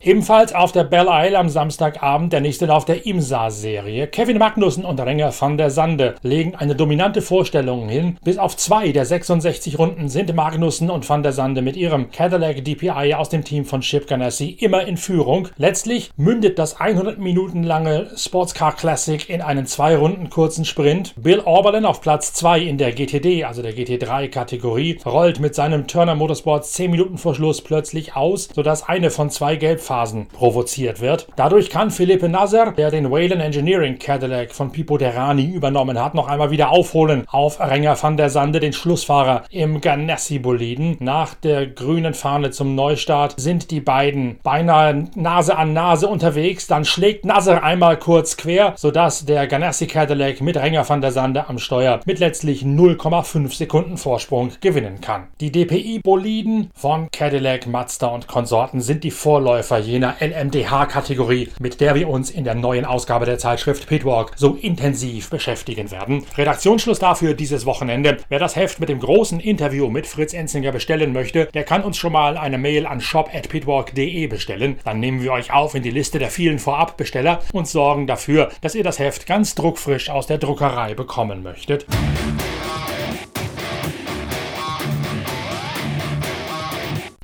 Ebenfalls 0.00 0.54
auf 0.54 0.70
der 0.70 0.84
Belle 0.84 1.10
Isle 1.10 1.36
am 1.36 1.48
Samstagabend 1.48 2.32
der 2.32 2.40
nächste 2.40 2.66
Lauf 2.66 2.84
der 2.84 3.04
IMSA-Serie. 3.04 4.06
Kevin 4.06 4.38
Magnussen 4.38 4.84
und 4.84 5.00
Renger 5.00 5.32
van 5.36 5.58
der 5.58 5.70
Sande 5.70 6.14
legen 6.22 6.54
eine 6.54 6.76
dominante 6.76 7.20
Vorstellung 7.20 7.88
hin. 7.88 8.16
Bis 8.22 8.38
auf 8.38 8.56
zwei 8.56 8.92
der 8.92 9.04
66 9.04 9.76
Runden 9.76 10.08
sind 10.08 10.32
Magnussen 10.32 10.88
und 10.88 11.08
van 11.08 11.24
der 11.24 11.32
Sande 11.32 11.62
mit 11.62 11.76
ihrem 11.76 12.12
Cadillac 12.12 12.64
DPI 12.64 13.14
aus 13.14 13.28
dem 13.28 13.42
Team 13.42 13.64
von 13.64 13.80
Chip 13.80 14.06
Ganassi 14.06 14.50
immer 14.60 14.86
in 14.86 14.96
Führung. 14.98 15.48
Letztlich 15.56 16.12
mündet 16.16 16.60
das 16.60 16.80
100 16.80 17.18
Minuten 17.18 17.64
lange 17.64 18.06
Sportscar 18.16 18.76
Classic 18.76 19.28
in 19.28 19.42
einen 19.42 19.66
zwei 19.66 19.96
Runden 19.96 20.30
kurzen 20.30 20.64
Sprint. 20.64 21.12
Bill 21.16 21.40
Oberlin 21.40 21.84
auf 21.84 22.00
Platz 22.02 22.32
2 22.34 22.60
in 22.60 22.78
der 22.78 22.92
GTD, 22.92 23.42
also 23.42 23.62
der 23.62 23.74
GT3-Kategorie, 23.74 25.00
rollt 25.04 25.40
mit 25.40 25.56
seinem 25.56 25.88
Turner 25.88 26.14
Motorsports 26.14 26.74
10 26.74 26.92
Minuten 26.92 27.18
vor 27.18 27.34
Schluss 27.34 27.62
plötzlich 27.62 28.14
aus, 28.14 28.48
sodass 28.54 28.88
eine 28.88 29.10
von 29.10 29.30
zwei 29.30 29.56
Gelb 29.56 29.87
Phasen 29.88 30.26
provoziert 30.28 31.00
wird. 31.00 31.28
Dadurch 31.36 31.70
kann 31.70 31.90
Philippe 31.90 32.28
Nasser, 32.28 32.72
der 32.72 32.90
den 32.90 33.10
Whalen 33.10 33.40
Engineering 33.40 33.98
Cadillac 33.98 34.52
von 34.52 34.70
Pipo 34.70 34.98
Derani 34.98 35.46
übernommen 35.46 35.98
hat, 35.98 36.14
noch 36.14 36.28
einmal 36.28 36.50
wieder 36.50 36.68
aufholen 36.70 37.24
auf 37.28 37.58
Renger 37.58 37.96
van 38.00 38.18
der 38.18 38.28
Sande, 38.28 38.60
den 38.60 38.74
Schlussfahrer 38.74 39.44
im 39.50 39.80
Ganassi-Boliden. 39.80 40.98
Nach 41.00 41.32
der 41.32 41.66
grünen 41.66 42.12
Fahne 42.12 42.50
zum 42.50 42.74
Neustart 42.74 43.34
sind 43.40 43.70
die 43.70 43.80
beiden 43.80 44.38
beinahe 44.42 45.06
Nase 45.14 45.56
an 45.56 45.72
Nase 45.72 46.06
unterwegs. 46.06 46.66
Dann 46.66 46.84
schlägt 46.84 47.24
Nasser 47.24 47.62
einmal 47.62 47.98
kurz 47.98 48.36
quer, 48.36 48.74
sodass 48.76 49.24
der 49.24 49.46
Ganassi 49.46 49.86
Cadillac 49.86 50.42
mit 50.42 50.58
Renger 50.58 50.86
van 50.86 51.00
der 51.00 51.12
Sande 51.12 51.48
am 51.48 51.58
Steuer 51.58 52.00
mit 52.04 52.18
letztlich 52.18 52.62
0,5 52.62 53.56
Sekunden 53.56 53.96
Vorsprung 53.96 54.52
gewinnen 54.60 55.00
kann. 55.00 55.28
Die 55.40 55.50
DPI-Boliden 55.50 56.70
von 56.74 57.10
Cadillac, 57.10 57.66
Mazda 57.66 58.08
und 58.08 58.28
Konsorten 58.28 58.82
sind 58.82 59.02
die 59.02 59.10
Vorläufer 59.10 59.77
Opfer 59.78 59.90
jener 59.90 60.16
LMDH-Kategorie, 60.20 61.48
mit 61.60 61.80
der 61.80 61.94
wir 61.94 62.08
uns 62.08 62.30
in 62.30 62.44
der 62.44 62.54
neuen 62.54 62.84
Ausgabe 62.84 63.26
der 63.26 63.38
Zeitschrift 63.38 63.86
Pitwalk 63.86 64.32
so 64.36 64.54
intensiv 64.60 65.30
beschäftigen 65.30 65.90
werden. 65.90 66.24
Redaktionsschluss 66.36 66.98
dafür 66.98 67.34
dieses 67.34 67.64
Wochenende. 67.66 68.18
Wer 68.28 68.38
das 68.38 68.56
Heft 68.56 68.80
mit 68.80 68.88
dem 68.88 69.00
großen 69.00 69.40
Interview 69.40 69.88
mit 69.88 70.06
Fritz 70.06 70.34
Enzinger 70.34 70.72
bestellen 70.72 71.12
möchte, 71.12 71.46
der 71.46 71.64
kann 71.64 71.84
uns 71.84 71.96
schon 71.96 72.12
mal 72.12 72.36
eine 72.36 72.58
Mail 72.58 72.86
an 72.86 73.00
shop.pitwalk.de 73.00 74.26
bestellen. 74.26 74.78
Dann 74.84 75.00
nehmen 75.00 75.22
wir 75.22 75.32
euch 75.32 75.52
auf 75.52 75.74
in 75.74 75.82
die 75.82 75.90
Liste 75.90 76.18
der 76.18 76.30
vielen 76.30 76.58
Vorabbesteller 76.58 77.40
und 77.52 77.68
sorgen 77.68 78.06
dafür, 78.06 78.50
dass 78.60 78.74
ihr 78.74 78.84
das 78.84 78.98
Heft 78.98 79.26
ganz 79.26 79.54
druckfrisch 79.54 80.10
aus 80.10 80.26
der 80.26 80.38
Druckerei 80.38 80.94
bekommen 80.94 81.42
möchtet. 81.42 81.86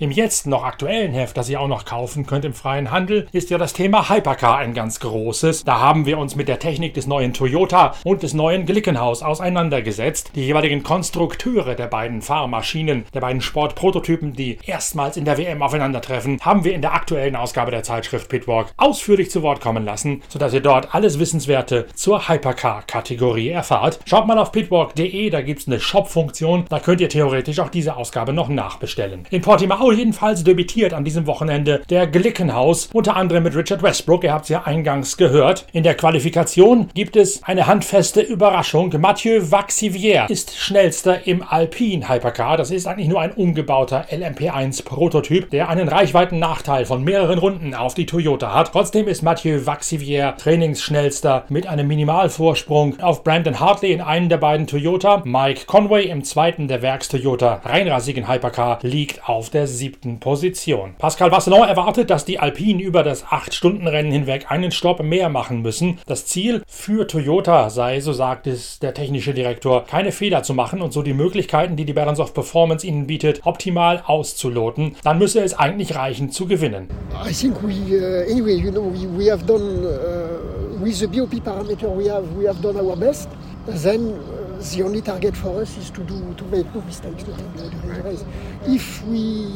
Im 0.00 0.10
jetzt 0.10 0.48
noch 0.48 0.64
aktuellen 0.64 1.12
Heft, 1.12 1.36
das 1.36 1.48
ihr 1.48 1.60
auch 1.60 1.68
noch 1.68 1.84
kaufen 1.84 2.26
könnt 2.26 2.44
im 2.44 2.52
freien 2.52 2.90
Handel, 2.90 3.28
ist 3.30 3.50
ja 3.50 3.58
das 3.58 3.74
Thema 3.74 4.08
Hypercar 4.08 4.56
ein 4.56 4.74
ganz 4.74 4.98
großes. 4.98 5.62
Da 5.62 5.78
haben 5.78 6.04
wir 6.04 6.18
uns 6.18 6.34
mit 6.34 6.48
der 6.48 6.58
Technik 6.58 6.94
des 6.94 7.06
neuen 7.06 7.32
Toyota 7.32 7.94
und 8.02 8.24
des 8.24 8.34
neuen 8.34 8.66
Glickenhaus 8.66 9.22
auseinandergesetzt. 9.22 10.32
Die 10.34 10.46
jeweiligen 10.46 10.82
Konstrukteure 10.82 11.76
der 11.76 11.86
beiden 11.86 12.22
Fahrmaschinen, 12.22 13.04
der 13.14 13.20
beiden 13.20 13.40
Sportprototypen, 13.40 14.32
die 14.32 14.58
erstmals 14.66 15.16
in 15.16 15.26
der 15.26 15.38
WM 15.38 15.62
aufeinandertreffen, 15.62 16.40
haben 16.40 16.64
wir 16.64 16.74
in 16.74 16.82
der 16.82 16.94
aktuellen 16.94 17.36
Ausgabe 17.36 17.70
der 17.70 17.84
Zeitschrift 17.84 18.28
Pitwalk 18.28 18.74
ausführlich 18.76 19.30
zu 19.30 19.42
Wort 19.44 19.60
kommen 19.60 19.84
lassen, 19.84 20.22
sodass 20.28 20.54
ihr 20.54 20.60
dort 20.60 20.92
alles 20.92 21.20
Wissenswerte 21.20 21.86
zur 21.94 22.28
Hypercar-Kategorie 22.28 23.50
erfahrt. 23.50 24.00
Schaut 24.06 24.26
mal 24.26 24.40
auf 24.40 24.50
pitwalk.de, 24.50 25.30
da 25.30 25.40
gibt 25.40 25.60
es 25.60 25.68
eine 25.68 25.78
Shop-Funktion, 25.78 26.64
da 26.68 26.80
könnt 26.80 27.00
ihr 27.00 27.08
theoretisch 27.08 27.60
auch 27.60 27.68
diese 27.68 27.94
Ausgabe 27.94 28.32
noch 28.32 28.48
nachbestellen. 28.48 29.28
In 29.30 29.40
Portimao 29.40 29.83
Paul 29.84 29.98
jedenfalls 29.98 30.42
debütiert 30.44 30.94
an 30.94 31.04
diesem 31.04 31.26
Wochenende 31.26 31.82
der 31.90 32.06
Glickenhaus, 32.06 32.88
unter 32.94 33.16
anderem 33.16 33.42
mit 33.42 33.54
Richard 33.54 33.82
Westbrook, 33.82 34.24
ihr 34.24 34.32
habt 34.32 34.44
es 34.44 34.48
ja 34.48 34.62
eingangs 34.62 35.18
gehört. 35.18 35.66
In 35.72 35.82
der 35.82 35.94
Qualifikation 35.94 36.88
gibt 36.94 37.16
es 37.16 37.42
eine 37.42 37.66
handfeste 37.66 38.22
Überraschung. 38.22 38.94
Mathieu 38.98 39.50
Vaxivier 39.50 40.24
ist 40.30 40.56
schnellster 40.56 41.26
im 41.26 41.42
Alpine 41.46 42.08
Hypercar. 42.08 42.56
Das 42.56 42.70
ist 42.70 42.86
eigentlich 42.86 43.08
nur 43.08 43.20
ein 43.20 43.32
umgebauter 43.32 44.06
LMP1 44.10 44.86
Prototyp, 44.86 45.50
der 45.50 45.68
einen 45.68 45.88
Reichweiten-Nachteil 45.88 46.86
von 46.86 47.04
mehreren 47.04 47.38
Runden 47.38 47.74
auf 47.74 47.92
die 47.92 48.06
Toyota 48.06 48.54
hat. 48.54 48.72
Trotzdem 48.72 49.06
ist 49.06 49.20
Mathieu 49.20 49.66
Vaxivier 49.66 50.34
trainingsschnellster 50.38 51.44
mit 51.50 51.66
einem 51.66 51.88
Minimalvorsprung 51.88 53.00
auf 53.00 53.22
Brandon 53.22 53.60
Hartley 53.60 53.92
in 53.92 54.00
einem 54.00 54.30
der 54.30 54.38
beiden 54.38 54.66
Toyota. 54.66 55.20
Mike 55.26 55.66
Conway 55.66 56.06
im 56.06 56.24
zweiten 56.24 56.68
der 56.68 56.80
Werks-Toyota 56.80 57.60
reinrassigen 57.66 58.32
Hypercar 58.32 58.78
liegt 58.80 59.28
auf 59.28 59.50
der 59.50 59.73
siebten 59.74 60.20
Position. 60.20 60.94
Pascal 60.98 61.30
Vasselon 61.30 61.68
erwartet, 61.68 62.10
dass 62.10 62.24
die 62.24 62.38
Alpinen 62.38 62.80
über 62.80 63.02
das 63.02 63.26
8-Stunden-Rennen 63.26 64.12
hinweg 64.12 64.46
einen 64.50 64.70
Stopp 64.70 65.02
mehr 65.02 65.28
machen 65.28 65.62
müssen. 65.62 65.98
Das 66.06 66.26
Ziel 66.26 66.62
für 66.66 67.06
Toyota 67.06 67.68
sei, 67.70 68.00
so 68.00 68.12
sagt 68.12 68.46
es 68.46 68.78
der 68.78 68.94
technische 68.94 69.34
Direktor, 69.34 69.84
keine 69.84 70.12
Fehler 70.12 70.42
zu 70.42 70.54
machen 70.54 70.80
und 70.80 70.92
so 70.92 71.02
die 71.02 71.12
Möglichkeiten, 71.12 71.76
die 71.76 71.84
die 71.84 71.92
Balance 71.92 72.22
of 72.22 72.32
Performance 72.34 72.86
ihnen 72.86 73.06
bietet, 73.06 73.40
optimal 73.44 74.02
auszuloten. 74.06 74.96
Dann 75.02 75.18
müsse 75.18 75.42
es 75.42 75.54
eigentlich 75.54 75.94
reichen 75.94 76.30
zu 76.30 76.46
gewinnen. 76.46 76.88
I 77.28 77.32
think 77.32 77.62
we, 77.62 77.74
uh, 77.96 78.30
anyway, 78.30 78.54
you 78.54 78.70
know, 78.70 78.90
we, 78.92 79.06
we 79.18 79.30
have 79.30 79.44
done 79.44 79.84
uh, 79.84 80.82
with 80.82 80.98
the 80.98 81.06
BOP 81.06 81.34
parameter 81.44 81.88
we 81.88 82.08
have, 82.08 82.24
we 82.36 82.46
have 82.46 82.60
done 82.60 82.76
our 82.76 82.96
best. 82.96 83.28
Then 83.66 84.12
uh, 84.12 84.60
the 84.72 84.82
only 84.82 85.00
target 85.00 85.36
for 85.36 85.60
us 85.60 85.76
is 85.78 85.90
to 85.90 86.02
do 86.02 86.34
to 86.34 86.44
make 86.44 86.66
no 86.74 86.82
mistakes 86.82 87.22
during 87.22 87.52
the 87.56 88.02
race. 88.02 88.24
If 88.66 89.04
we, 89.06 89.46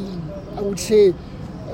I 0.57 0.61
would 0.61 0.79
say, 0.79 1.13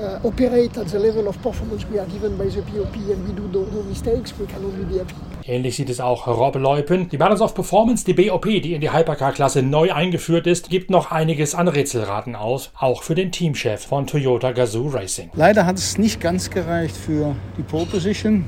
uh, 0.00 0.18
operate 0.24 0.76
at 0.78 0.88
the 0.88 0.98
level 0.98 1.28
of 1.28 1.40
performance 1.42 1.84
we 1.90 1.98
are 1.98 2.06
given 2.06 2.36
by 2.36 2.48
the 2.48 2.62
POP 2.62 2.94
and 2.94 3.26
we 3.26 3.34
do 3.34 3.48
no, 3.48 3.64
no 3.64 3.82
mistakes, 3.82 4.32
we 4.38 4.46
can 4.46 4.64
only 4.64 4.84
be 4.84 4.98
happy. 4.98 5.14
Ähnlich 5.48 5.76
sieht 5.76 5.90
es 5.90 6.00
auch 6.00 6.26
Rob 6.26 6.56
Leupen. 6.56 7.08
Die 7.08 7.18
Balance 7.18 7.42
of 7.42 7.54
Performance, 7.54 8.04
die 8.04 8.14
BOP, 8.14 8.46
die 8.46 8.72
in 8.72 8.80
die 8.80 8.92
Hypercar-Klasse 8.92 9.62
neu 9.62 9.92
eingeführt 9.92 10.48
ist, 10.48 10.70
gibt 10.70 10.90
noch 10.90 11.12
einiges 11.12 11.54
an 11.54 11.68
Rätselraten 11.68 12.34
aus, 12.34 12.72
auch 12.76 13.04
für 13.04 13.14
den 13.14 13.30
Teamchef 13.30 13.86
von 13.86 14.08
Toyota 14.08 14.50
Gazoo 14.50 14.88
Racing. 14.88 15.30
Leider 15.34 15.64
hat 15.64 15.78
es 15.78 15.98
nicht 15.98 16.20
ganz 16.20 16.50
gereicht 16.50 16.96
für 16.96 17.36
die 17.56 17.62
Pole 17.62 17.86
Position. 17.86 18.44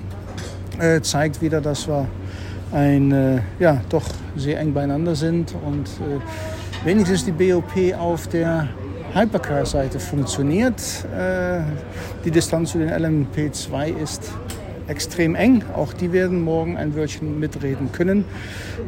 Äh, 0.80 1.00
zeigt 1.02 1.40
wieder, 1.40 1.60
dass 1.60 1.86
wir 1.86 2.08
ein, 2.72 3.12
äh, 3.12 3.40
ja, 3.60 3.80
doch 3.90 4.04
sehr 4.36 4.58
eng 4.58 4.74
beieinander 4.74 5.14
sind 5.14 5.54
und 5.64 5.86
äh, 5.86 6.20
wenigstens 6.84 7.24
die 7.24 7.32
BOP 7.32 7.72
auf 7.98 8.28
der 8.28 8.68
Hypercar-Seite 9.14 9.98
funktioniert. 9.98 10.80
Äh, 11.16 11.60
die 12.24 12.30
Distanz 12.30 12.72
zu 12.72 12.78
den 12.78 12.90
LMP2 12.90 13.96
ist 14.02 14.32
extrem 14.86 15.34
eng. 15.34 15.62
Auch 15.74 15.92
die 15.92 16.12
werden 16.12 16.42
morgen 16.42 16.76
ein 16.76 16.94
Wörtchen 16.94 17.38
mitreden 17.38 17.92
können. 17.92 18.24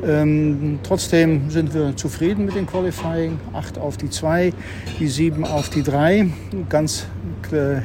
Ähm, 0.07 0.79
trotzdem 0.83 1.50
sind 1.50 1.74
wir 1.74 1.96
zufrieden 1.96 2.46
mit 2.46 2.55
dem 2.55 2.66
Qualifying. 2.66 3.38
Acht 3.53 3.79
auf 3.79 3.96
die 3.96 4.09
zwei, 4.09 4.53
die 4.98 5.09
sieben 5.09 5.44
auf 5.44 5.68
die 5.68 5.83
drei. 5.83 6.29
Ganz, 6.68 7.07
äh, 7.53 7.81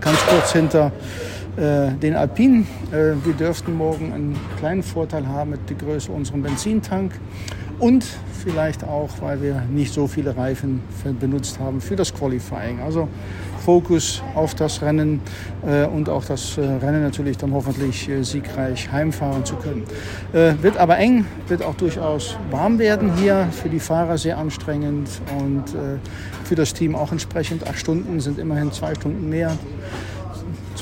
ganz 0.00 0.18
kurz 0.26 0.52
hinter 0.52 0.92
äh, 1.56 1.92
den 2.02 2.16
Alpinen. 2.16 2.66
Wir 2.90 3.32
dürften 3.34 3.76
morgen 3.76 4.12
einen 4.12 4.36
kleinen 4.58 4.82
Vorteil 4.82 5.26
haben 5.26 5.50
mit 5.50 5.68
der 5.70 5.76
Größe 5.76 6.12
unserem 6.12 6.42
Benzintank 6.42 7.12
und 7.78 8.04
vielleicht 8.42 8.84
auch, 8.84 9.10
weil 9.20 9.42
wir 9.42 9.62
nicht 9.70 9.92
so 9.92 10.06
viele 10.06 10.36
Reifen 10.36 10.82
benutzt 11.18 11.58
haben 11.58 11.80
für 11.80 11.96
das 11.96 12.12
Qualifying. 12.12 12.80
Also 12.80 13.08
Fokus 13.64 14.22
auf 14.34 14.54
das 14.54 14.82
Rennen 14.82 15.22
äh, 15.66 15.86
und 15.86 16.10
auch 16.10 16.24
das 16.24 16.58
äh, 16.58 16.60
Rennen 16.60 17.02
natürlich 17.02 17.38
dann 17.38 17.54
hoffentlich 17.54 18.08
äh, 18.10 18.22
siegreich 18.22 18.92
heimfahren 18.92 19.44
zu 19.46 19.56
können. 19.56 19.84
Äh, 20.34 20.52
wird 20.60 20.76
aber 20.76 20.98
eng, 20.98 21.24
wird 21.48 21.62
auch 21.62 21.74
durchaus 21.74 22.36
warm 22.50 22.78
werden 22.78 23.16
hier, 23.16 23.48
für 23.50 23.70
die 23.70 23.80
Fahrer 23.80 24.18
sehr 24.18 24.36
anstrengend 24.36 25.08
und 25.38 25.64
für 26.44 26.54
das 26.54 26.74
Team 26.74 26.94
auch 26.94 27.12
entsprechend. 27.12 27.66
Acht 27.66 27.78
Stunden 27.78 28.20
sind 28.20 28.38
immerhin 28.38 28.72
zwei 28.72 28.94
Stunden 28.94 29.28
mehr 29.28 29.52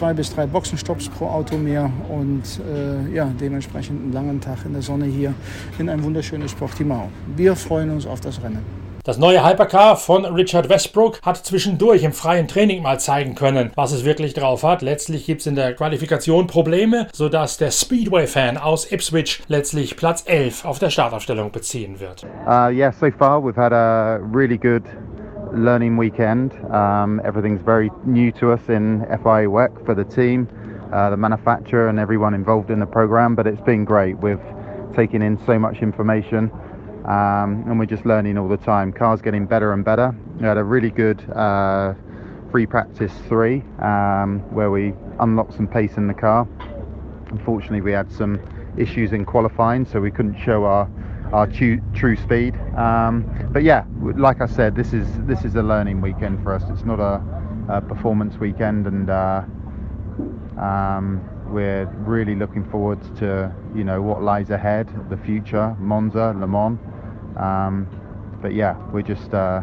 zwei 0.03 0.15
bis 0.15 0.35
drei 0.35 0.47
Boxenstopps 0.47 1.09
pro 1.11 1.27
Auto 1.27 1.57
mehr 1.57 1.89
und 2.09 2.43
äh, 2.69 3.15
ja, 3.15 3.31
dementsprechend 3.41 4.03
einen 4.03 4.13
langen 4.13 4.41
Tag 4.41 4.59
in 4.65 4.73
der 4.73 4.83
Sonne 4.83 5.05
hier 5.05 5.33
in 5.79 5.89
ein 5.89 6.03
wunderschönes 6.03 6.55
Portimao. 6.55 7.09
Wir 7.37 7.55
freuen 7.55 7.89
uns 7.91 8.05
auf 8.05 8.21
das 8.21 8.43
Rennen. 8.43 8.67
Das 9.05 9.19
neue 9.19 9.45
Hypercar 9.45 9.97
von 9.97 10.25
Richard 10.25 10.69
Westbrook 10.69 11.21
hat 11.23 11.37
zwischendurch 11.37 12.03
im 12.03 12.13
freien 12.13 12.49
Training 12.49 12.83
mal 12.83 12.99
zeigen 12.99 13.37
können, 13.37 13.71
was 13.77 13.93
es 13.93 14.05
wirklich 14.05 14.35
drauf 14.35 14.65
hat. 14.65 14.83
Letztlich 14.83 15.25
gibt 15.25 15.43
es 15.43 15.47
in 15.47 15.55
der 15.55 15.75
Qualifikation 15.75 16.49
Probleme, 16.49 17.07
sodass 17.13 17.57
der 17.57 17.71
Speedway-Fan 17.71 18.59
aus 18.59 18.91
Ipswich 18.91 19.41
letztlich 19.47 19.97
Platz 19.97 20.25
11 20.27 20.65
auf 20.65 20.81
der 20.81 20.91
Startaufstellung 20.91 21.53
beziehen 21.53 22.01
wird. 22.01 22.25
Uh, 22.45 22.71
yeah, 22.71 22.93
so 22.93 23.09
far 23.13 23.41
we've 23.41 23.57
had 23.57 23.73
a 23.73 24.19
really 24.33 24.59
good 24.59 24.83
learning 25.53 25.97
weekend. 25.97 26.53
Um, 26.73 27.21
everything's 27.25 27.63
very 27.63 27.91
new 28.05 28.33
to 28.33 28.53
us 28.53 28.69
in 28.69 29.01
FIA 29.09 29.49
WEC 29.49 29.85
for 29.87 29.95
the 29.95 30.05
team, 30.05 30.49
uh, 30.93 31.11
the 31.11 31.17
manufacturer, 31.17 31.89
and 31.89 31.99
everyone 31.99 32.35
involved 32.35 32.71
in 32.71 32.81
the 32.81 32.87
program. 32.87 33.35
But 33.35 33.47
it's 33.47 33.61
been 33.63 33.85
great. 33.85 34.19
We've 34.19 34.41
taken 34.95 35.23
in 35.23 35.39
so 35.47 35.59
much 35.59 35.79
information. 35.83 36.51
um, 37.05 37.65
and 37.67 37.79
we're 37.79 37.87
just 37.87 38.07
learning 38.07 38.39
all 38.39 38.49
the 38.49 38.57
time. 38.57 38.93
Car's 38.93 39.21
getting 39.21 39.47
better 39.47 39.73
and 39.73 39.85
better. 39.85 40.15
We 40.39 40.47
had 40.47 40.57
a 40.57 40.65
really 40.65 40.91
good 40.91 41.29
uh, 41.31 41.95
free 42.51 42.67
practice 42.67 43.13
three 43.29 43.63
um, 43.81 44.41
where 44.53 44.71
we 44.71 44.95
unlocked 45.19 45.55
some 45.55 45.67
pace 45.67 45.97
in 45.97 46.07
the 46.07 46.15
car. 46.15 46.47
Unfortunately, 47.31 47.81
we 47.81 47.93
had 47.93 48.11
some 48.13 48.41
issues 48.77 49.13
in 49.13 49.25
qualifying, 49.25 49.85
so 49.85 50.01
we 50.01 50.11
couldn't 50.11 50.39
show 50.39 50.65
our 50.65 50.89
our 51.33 51.47
true, 51.47 51.81
true 51.95 52.17
speed. 52.17 52.57
Um, 52.77 53.25
but 53.53 53.63
yeah, 53.63 53.85
like 54.01 54.41
I 54.41 54.47
said, 54.47 54.75
this 54.75 54.93
is 54.93 55.07
this 55.27 55.45
is 55.45 55.55
a 55.57 55.63
learning 55.63 56.01
weekend 56.01 56.43
for 56.43 56.55
us. 56.55 56.63
It's 56.71 56.85
not 56.85 57.01
a, 57.01 57.23
a 57.69 57.81
performance 57.81 58.37
weekend, 58.39 58.87
and 58.87 59.09
uh, 59.11 59.43
um, 60.59 61.29
we're 61.49 61.87
really 62.07 62.35
looking 62.35 62.65
forward 62.71 63.01
to 63.19 63.55
you 63.75 63.85
know 63.85 64.03
what 64.03 64.23
lies 64.23 64.51
ahead, 64.51 64.89
the 65.11 65.17
future, 65.17 65.75
Monza, 65.79 66.35
Le 66.39 66.47
Mans. 66.47 66.79
Um, 67.37 67.89
but 68.43 68.53
yeah, 68.55 68.77
we're 68.93 69.03
just 69.03 69.33
uh, 69.33 69.63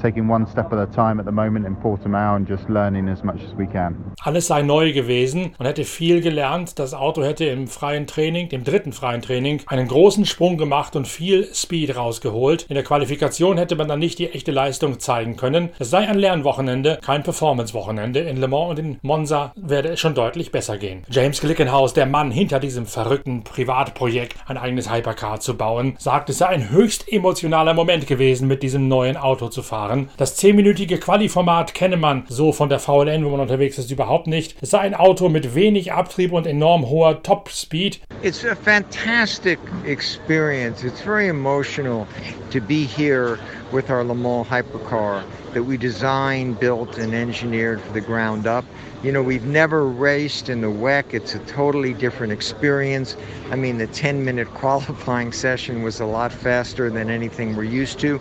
taking 0.00 0.28
one 0.28 0.46
step 0.46 0.72
at 0.72 0.78
a 0.78 0.86
time 0.86 1.18
at 1.18 1.26
the 1.26 1.32
moment 1.32 1.66
in 1.66 1.76
Portimao 1.76 2.36
and 2.36 2.48
just 2.48 2.68
learning 2.68 3.08
as 3.08 3.22
much 3.22 3.42
as 3.44 3.56
we 3.56 3.66
can. 3.66 3.96
Alles 4.22 4.46
sei 4.46 4.62
neu 4.62 4.92
gewesen. 4.92 5.52
Man 5.58 5.66
hätte 5.66 5.84
viel 5.84 6.20
gelernt. 6.20 6.78
Das 6.78 6.94
Auto 6.94 7.22
hätte 7.22 7.44
im 7.46 7.66
freien 7.66 8.06
Training, 8.06 8.48
dem 8.48 8.64
dritten 8.64 8.92
freien 8.92 9.22
Training, 9.22 9.62
einen 9.66 9.88
großen 9.88 10.24
Sprung 10.26 10.56
gemacht 10.56 10.96
und 10.96 11.06
viel 11.06 11.48
Speed 11.52 11.96
rausgeholt. 11.96 12.66
In 12.68 12.74
der 12.74 12.84
Qualifikation 12.84 13.58
hätte 13.58 13.76
man 13.76 13.88
dann 13.88 13.98
nicht 13.98 14.18
die 14.18 14.30
echte 14.30 14.52
Leistung 14.52 15.00
zeigen 15.00 15.36
können. 15.36 15.70
Es 15.78 15.90
sei 15.90 16.08
ein 16.08 16.18
Lernwochenende, 16.18 16.98
kein 17.04 17.22
Performance-Wochenende. 17.22 18.20
In 18.20 18.36
Le 18.36 18.48
Mans 18.48 18.70
und 18.70 18.78
in 18.78 18.98
Monza 19.02 19.52
werde 19.56 19.90
es 19.90 20.00
schon 20.00 20.14
deutlich 20.14 20.52
besser 20.52 20.78
gehen. 20.78 21.02
James 21.10 21.40
Glickenhaus, 21.40 21.94
der 21.94 22.06
Mann 22.06 22.30
hinter 22.30 22.60
diesem 22.60 22.86
verrückten 22.86 23.44
Privatprojekt, 23.44 24.36
ein 24.46 24.58
eigenes 24.58 24.92
Hypercar 24.92 25.40
zu 25.40 25.56
bauen, 25.56 25.94
sagt, 25.98 26.30
es 26.30 26.38
sei 26.38 26.46
ein 26.46 26.70
höchst 26.70 27.10
emotionaler 27.10 27.74
Moment 27.74 28.06
gewesen, 28.06 28.48
mit 28.48 28.62
diesem 28.62 28.88
neuen 28.88 29.16
Auto 29.16 29.48
zu 29.48 29.62
fahren 29.62 29.87
fahren. 29.88 30.08
Das 30.16 30.38
10-minütige 30.38 30.98
Quali-Format 30.98 31.74
kenne 31.74 31.96
man 31.96 32.24
so 32.28 32.52
von 32.52 32.68
der 32.68 32.78
VLN, 32.78 33.24
wo 33.24 33.30
man 33.30 33.40
unterwegs 33.40 33.78
ist, 33.78 33.90
überhaupt 33.90 34.26
nicht. 34.26 34.56
Es 34.60 34.70
sei 34.70 34.80
ein 34.80 34.94
Auto 34.94 35.28
mit 35.28 35.54
wenig 35.54 35.92
Abtrieb 35.92 36.32
und 36.32 36.46
enorm 36.46 36.88
hoher 36.88 37.22
Top-Speed. 37.22 38.00
It's 38.22 38.44
a 38.44 38.54
fantastic 38.54 39.58
experience. 39.86 40.84
It's 40.84 41.00
very 41.00 41.28
emotional 41.28 42.06
to 42.50 42.60
be 42.60 42.84
here 42.84 43.38
with 43.72 43.90
our 43.90 44.04
Le 44.04 44.14
Mans 44.14 44.46
hypercar 44.48 45.22
that 45.54 45.62
we 45.62 45.76
designed, 45.76 46.58
built, 46.60 46.98
and 46.98 47.14
engineered 47.14 47.80
from 47.80 47.94
the 47.94 48.00
ground 48.00 48.46
up. 48.46 48.64
You 49.02 49.12
know, 49.12 49.22
we've 49.22 49.46
never 49.46 49.86
raced 49.86 50.48
in 50.48 50.60
the 50.60 50.68
WEC. 50.68 51.14
It's 51.14 51.34
a 51.34 51.38
totally 51.40 51.94
different 51.94 52.32
experience. 52.32 53.16
I 53.50 53.56
mean, 53.56 53.78
the 53.78 53.86
10 53.86 54.24
minute 54.24 54.48
qualifying 54.54 55.32
session 55.32 55.82
was 55.82 56.00
a 56.00 56.06
lot 56.06 56.32
faster 56.32 56.90
than 56.90 57.08
anything 57.08 57.56
we're 57.56 57.64
used 57.64 58.00
to 58.00 58.20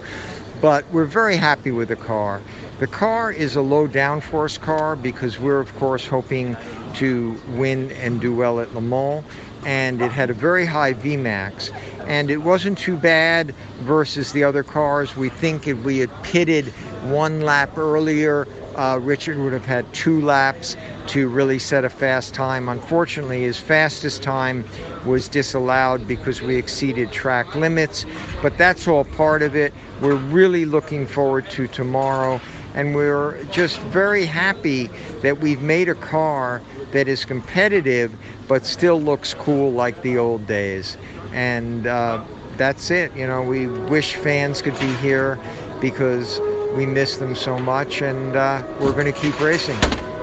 but 0.62 0.90
we're 0.92 1.06
very 1.06 1.38
happy 1.38 1.72
with 1.72 1.90
the 1.90 1.96
car. 1.96 2.42
The 2.80 2.88
car 2.88 3.32
is 3.32 3.56
a 3.56 3.62
low 3.62 3.88
downforce 3.88 4.60
car 4.60 4.96
because 4.96 5.40
we're, 5.40 5.60
of 5.60 5.76
course, 5.78 6.06
hoping 6.06 6.56
to 6.96 7.40
win 7.50 7.92
and 7.94 8.22
do 8.22 8.36
well 8.36 8.60
at 8.60 8.74
Le 8.74 8.82
Mans. 8.82 9.24
And 9.66 10.02
it 10.02 10.12
had 10.12 10.30
a 10.30 10.34
very 10.34 10.66
high 10.66 10.94
VMAX. 10.94 11.74
And 12.08 12.32
it 12.32 12.38
wasn't 12.38 12.78
too 12.78 12.96
bad 12.96 13.54
versus 13.82 14.32
the 14.32 14.44
other 14.44 14.64
cars. 14.64 15.16
We 15.16 15.30
think 15.30 15.68
if 15.68 15.78
we 15.80 15.98
had 15.98 16.24
pitted 16.24 16.68
one 17.04 17.42
lap 17.42 17.78
earlier, 17.78 18.48
uh, 18.78 19.00
Richard 19.02 19.38
would 19.40 19.54
have 19.54 19.66
had 19.66 19.92
two 19.94 20.22
laps 20.22 20.78
to 21.08 21.28
really 21.28 21.60
set 21.60 21.84
a 21.84 21.90
fast 21.90 22.34
time. 22.34 22.70
Unfortunately, 22.70 23.42
his 23.42 23.58
fastest 23.58 24.22
time 24.22 24.66
was 25.06 25.28
disallowed 25.28 26.08
because 26.08 26.42
we 26.42 26.56
exceeded 26.56 27.12
track 27.12 27.56
limits, 27.56 28.06
but 28.42 28.58
that's 28.58 28.88
all 28.88 29.04
part 29.04 29.42
of 29.42 29.56
it. 29.56 29.74
We're 30.02 30.16
really 30.16 30.66
looking 30.66 31.08
forward 31.08 31.50
to 31.52 31.68
tomorrow, 31.68 32.40
and 32.76 32.96
we're 32.96 33.44
just 33.46 33.80
very 33.80 34.26
happy 34.26 34.90
that 35.22 35.40
we've 35.40 35.62
made 35.62 35.90
a 35.90 35.96
car 35.96 36.62
that 36.92 37.08
is 37.08 37.26
competitive 37.26 38.16
but 38.48 38.66
still 38.66 39.02
looks 39.02 39.34
cool 39.34 39.72
like 39.72 40.02
the 40.04 40.18
old 40.18 40.46
days. 40.48 40.98
And 41.34 41.88
uh, 41.88 42.24
that's 42.56 42.90
it. 42.92 43.14
You 43.16 43.28
know, 43.28 43.42
we 43.42 43.68
wish 43.68 44.16
fans 44.16 44.62
could 44.62 44.80
be 44.80 44.94
here 44.96 45.40
because 45.82 46.40
we 46.78 46.86
miss 46.86 47.18
them 47.18 47.36
so 47.36 47.58
much, 47.58 48.02
and 48.04 48.36
uh, 48.36 48.62
we're 48.80 48.94
going 48.94 49.12
to 49.12 49.20
keep 49.20 49.40
racing. 49.42 49.76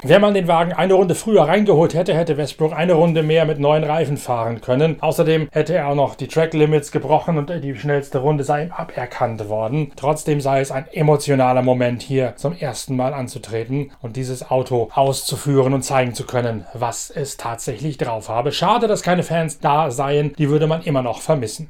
Wenn 0.07 0.21
man 0.21 0.35
den 0.35 0.47
Wagen 0.47 0.71
eine 0.71 0.93
Runde 0.93 1.15
früher 1.15 1.47
reingeholt 1.47 1.95
hätte, 1.95 2.13
hätte 2.13 2.37
Westbrook 2.37 2.73
eine 2.73 2.93
Runde 2.93 3.23
mehr 3.23 3.43
mit 3.45 3.57
neuen 3.57 3.83
Reifen 3.83 4.17
fahren 4.17 4.61
können. 4.61 4.97
Außerdem 5.01 5.49
hätte 5.51 5.73
er 5.73 5.87
auch 5.87 5.95
noch 5.95 6.13
die 6.13 6.27
Track 6.27 6.53
Limits 6.53 6.91
gebrochen 6.91 7.39
und 7.39 7.49
die 7.63 7.75
schnellste 7.75 8.19
Runde 8.19 8.43
sei 8.43 8.65
ihm 8.65 8.71
aberkannt 8.71 9.49
worden. 9.49 9.91
Trotzdem 9.95 10.41
sei 10.41 10.61
es 10.61 10.69
ein 10.69 10.85
emotionaler 10.91 11.63
Moment 11.63 12.03
hier 12.03 12.35
zum 12.35 12.55
ersten 12.55 12.95
Mal 12.95 13.15
anzutreten 13.15 13.93
und 14.03 14.15
dieses 14.15 14.51
Auto 14.51 14.89
auszuführen 14.93 15.73
und 15.73 15.81
zeigen 15.81 16.13
zu 16.13 16.27
können, 16.27 16.67
was 16.75 17.09
es 17.09 17.37
tatsächlich 17.37 17.97
drauf 17.97 18.29
habe. 18.29 18.51
Schade, 18.51 18.87
dass 18.87 19.01
keine 19.01 19.23
Fans 19.23 19.59
da 19.59 19.89
seien, 19.89 20.33
die 20.37 20.49
würde 20.49 20.67
man 20.67 20.83
immer 20.83 21.01
noch 21.01 21.21
vermissen. 21.21 21.67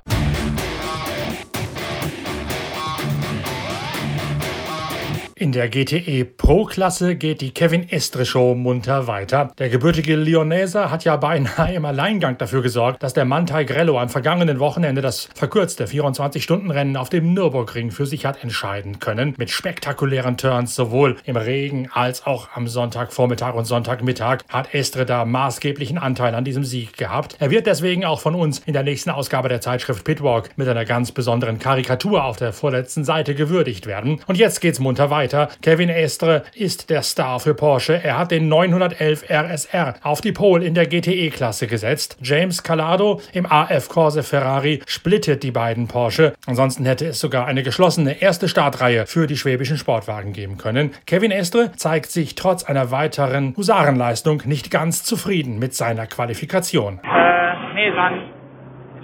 In 5.45 5.51
der 5.51 5.69
GTE 5.69 6.25
Pro-Klasse 6.25 7.15
geht 7.15 7.39
die 7.39 7.51
Kevin 7.51 7.87
Estre 7.87 8.25
Show 8.25 8.55
munter 8.55 9.05
weiter. 9.05 9.51
Der 9.59 9.69
gebürtige 9.69 10.15
Lyonese 10.15 10.89
hat 10.89 11.03
ja 11.03 11.17
beinahe 11.17 11.75
im 11.75 11.85
Alleingang 11.85 12.39
dafür 12.39 12.63
gesorgt, 12.63 13.03
dass 13.03 13.13
der 13.13 13.25
Mantai 13.25 13.63
Grello 13.63 13.99
am 13.99 14.09
vergangenen 14.09 14.57
Wochenende 14.57 15.03
das 15.03 15.29
verkürzte 15.35 15.85
24-Stunden-Rennen 15.85 16.97
auf 16.97 17.09
dem 17.09 17.35
Nürburgring 17.35 17.91
für 17.91 18.07
sich 18.07 18.25
hat 18.25 18.41
entscheiden 18.41 18.97
können. 18.97 19.35
Mit 19.37 19.51
spektakulären 19.51 20.35
Turns 20.35 20.73
sowohl 20.73 21.17
im 21.25 21.37
Regen 21.37 21.89
als 21.93 22.25
auch 22.25 22.49
am 22.55 22.67
Sonntagvormittag 22.67 23.53
und 23.53 23.65
Sonntagmittag 23.65 24.39
hat 24.49 24.73
Estre 24.73 25.05
da 25.05 25.25
maßgeblichen 25.25 25.99
Anteil 25.99 26.33
an 26.33 26.43
diesem 26.43 26.63
Sieg 26.63 26.97
gehabt. 26.97 27.37
Er 27.39 27.51
wird 27.51 27.67
deswegen 27.67 28.03
auch 28.03 28.19
von 28.19 28.33
uns 28.33 28.63
in 28.65 28.73
der 28.73 28.81
nächsten 28.81 29.11
Ausgabe 29.11 29.47
der 29.49 29.61
Zeitschrift 29.61 30.05
Pitwalk 30.05 30.57
mit 30.57 30.67
einer 30.67 30.85
ganz 30.85 31.11
besonderen 31.11 31.59
Karikatur 31.59 32.23
auf 32.23 32.37
der 32.37 32.51
vorletzten 32.51 33.03
Seite 33.03 33.35
gewürdigt 33.35 33.85
werden. 33.85 34.21
Und 34.25 34.39
jetzt 34.39 34.59
geht's 34.59 34.79
munter 34.79 35.11
weiter 35.11 35.34
weiter. 35.35 35.49
Kevin 35.61 35.89
Estre 35.89 36.43
ist 36.55 36.89
der 36.89 37.01
Star 37.01 37.39
für 37.39 37.53
Porsche. 37.53 38.01
Er 38.03 38.17
hat 38.17 38.31
den 38.31 38.47
911 38.47 39.29
RSR 39.29 39.95
auf 40.03 40.21
die 40.21 40.31
Pole 40.31 40.65
in 40.65 40.73
der 40.73 40.87
GTE-Klasse 40.87 41.67
gesetzt. 41.67 42.17
James 42.21 42.63
Calado 42.63 43.21
im 43.33 43.45
AF 43.45 43.89
Corse 43.89 44.23
Ferrari 44.23 44.81
splittet 44.87 45.43
die 45.43 45.51
beiden 45.51 45.87
Porsche. 45.87 46.33
Ansonsten 46.47 46.85
hätte 46.85 47.07
es 47.07 47.19
sogar 47.19 47.47
eine 47.47 47.63
geschlossene 47.63 48.21
erste 48.21 48.47
Startreihe 48.47 49.05
für 49.05 49.27
die 49.27 49.37
schwäbischen 49.37 49.77
Sportwagen 49.77 50.33
geben 50.33 50.57
können. 50.57 50.91
Kevin 51.05 51.31
Estre 51.31 51.71
zeigt 51.73 52.11
sich 52.11 52.35
trotz 52.35 52.63
einer 52.63 52.91
weiteren 52.91 53.55
Husarenleistung 53.57 54.41
nicht 54.45 54.71
ganz 54.71 55.03
zufrieden 55.03 55.59
mit 55.59 55.73
seiner 55.73 56.07
Qualifikation. 56.07 56.99
Äh, 57.03 57.73
nee, 57.73 57.87
es 57.89 57.95
war 57.95 58.07
ein 58.07 58.21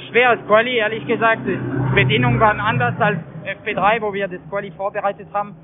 schweres 0.10 0.39
Quali, 0.48 0.78
ehrlich 0.78 1.06
gesagt. 1.06 1.41
Die 1.46 1.60
Bedingungen 1.96 2.39
waren 2.39 2.60
anders 2.60 2.96
als 3.00 3.20
FP3, 3.44 4.02
wo 4.02 4.13
wir 4.13 4.28
das 4.28 4.39
Quali 4.50 4.72
vorbereitet 4.72 5.28
haben. 5.34 5.56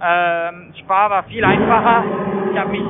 Ähm, 0.00 0.72
Spa 0.78 1.10
war 1.10 1.24
viel 1.24 1.44
einfacher. 1.44 2.04
Ich 2.52 2.58
habe 2.58 2.70
mich, 2.70 2.86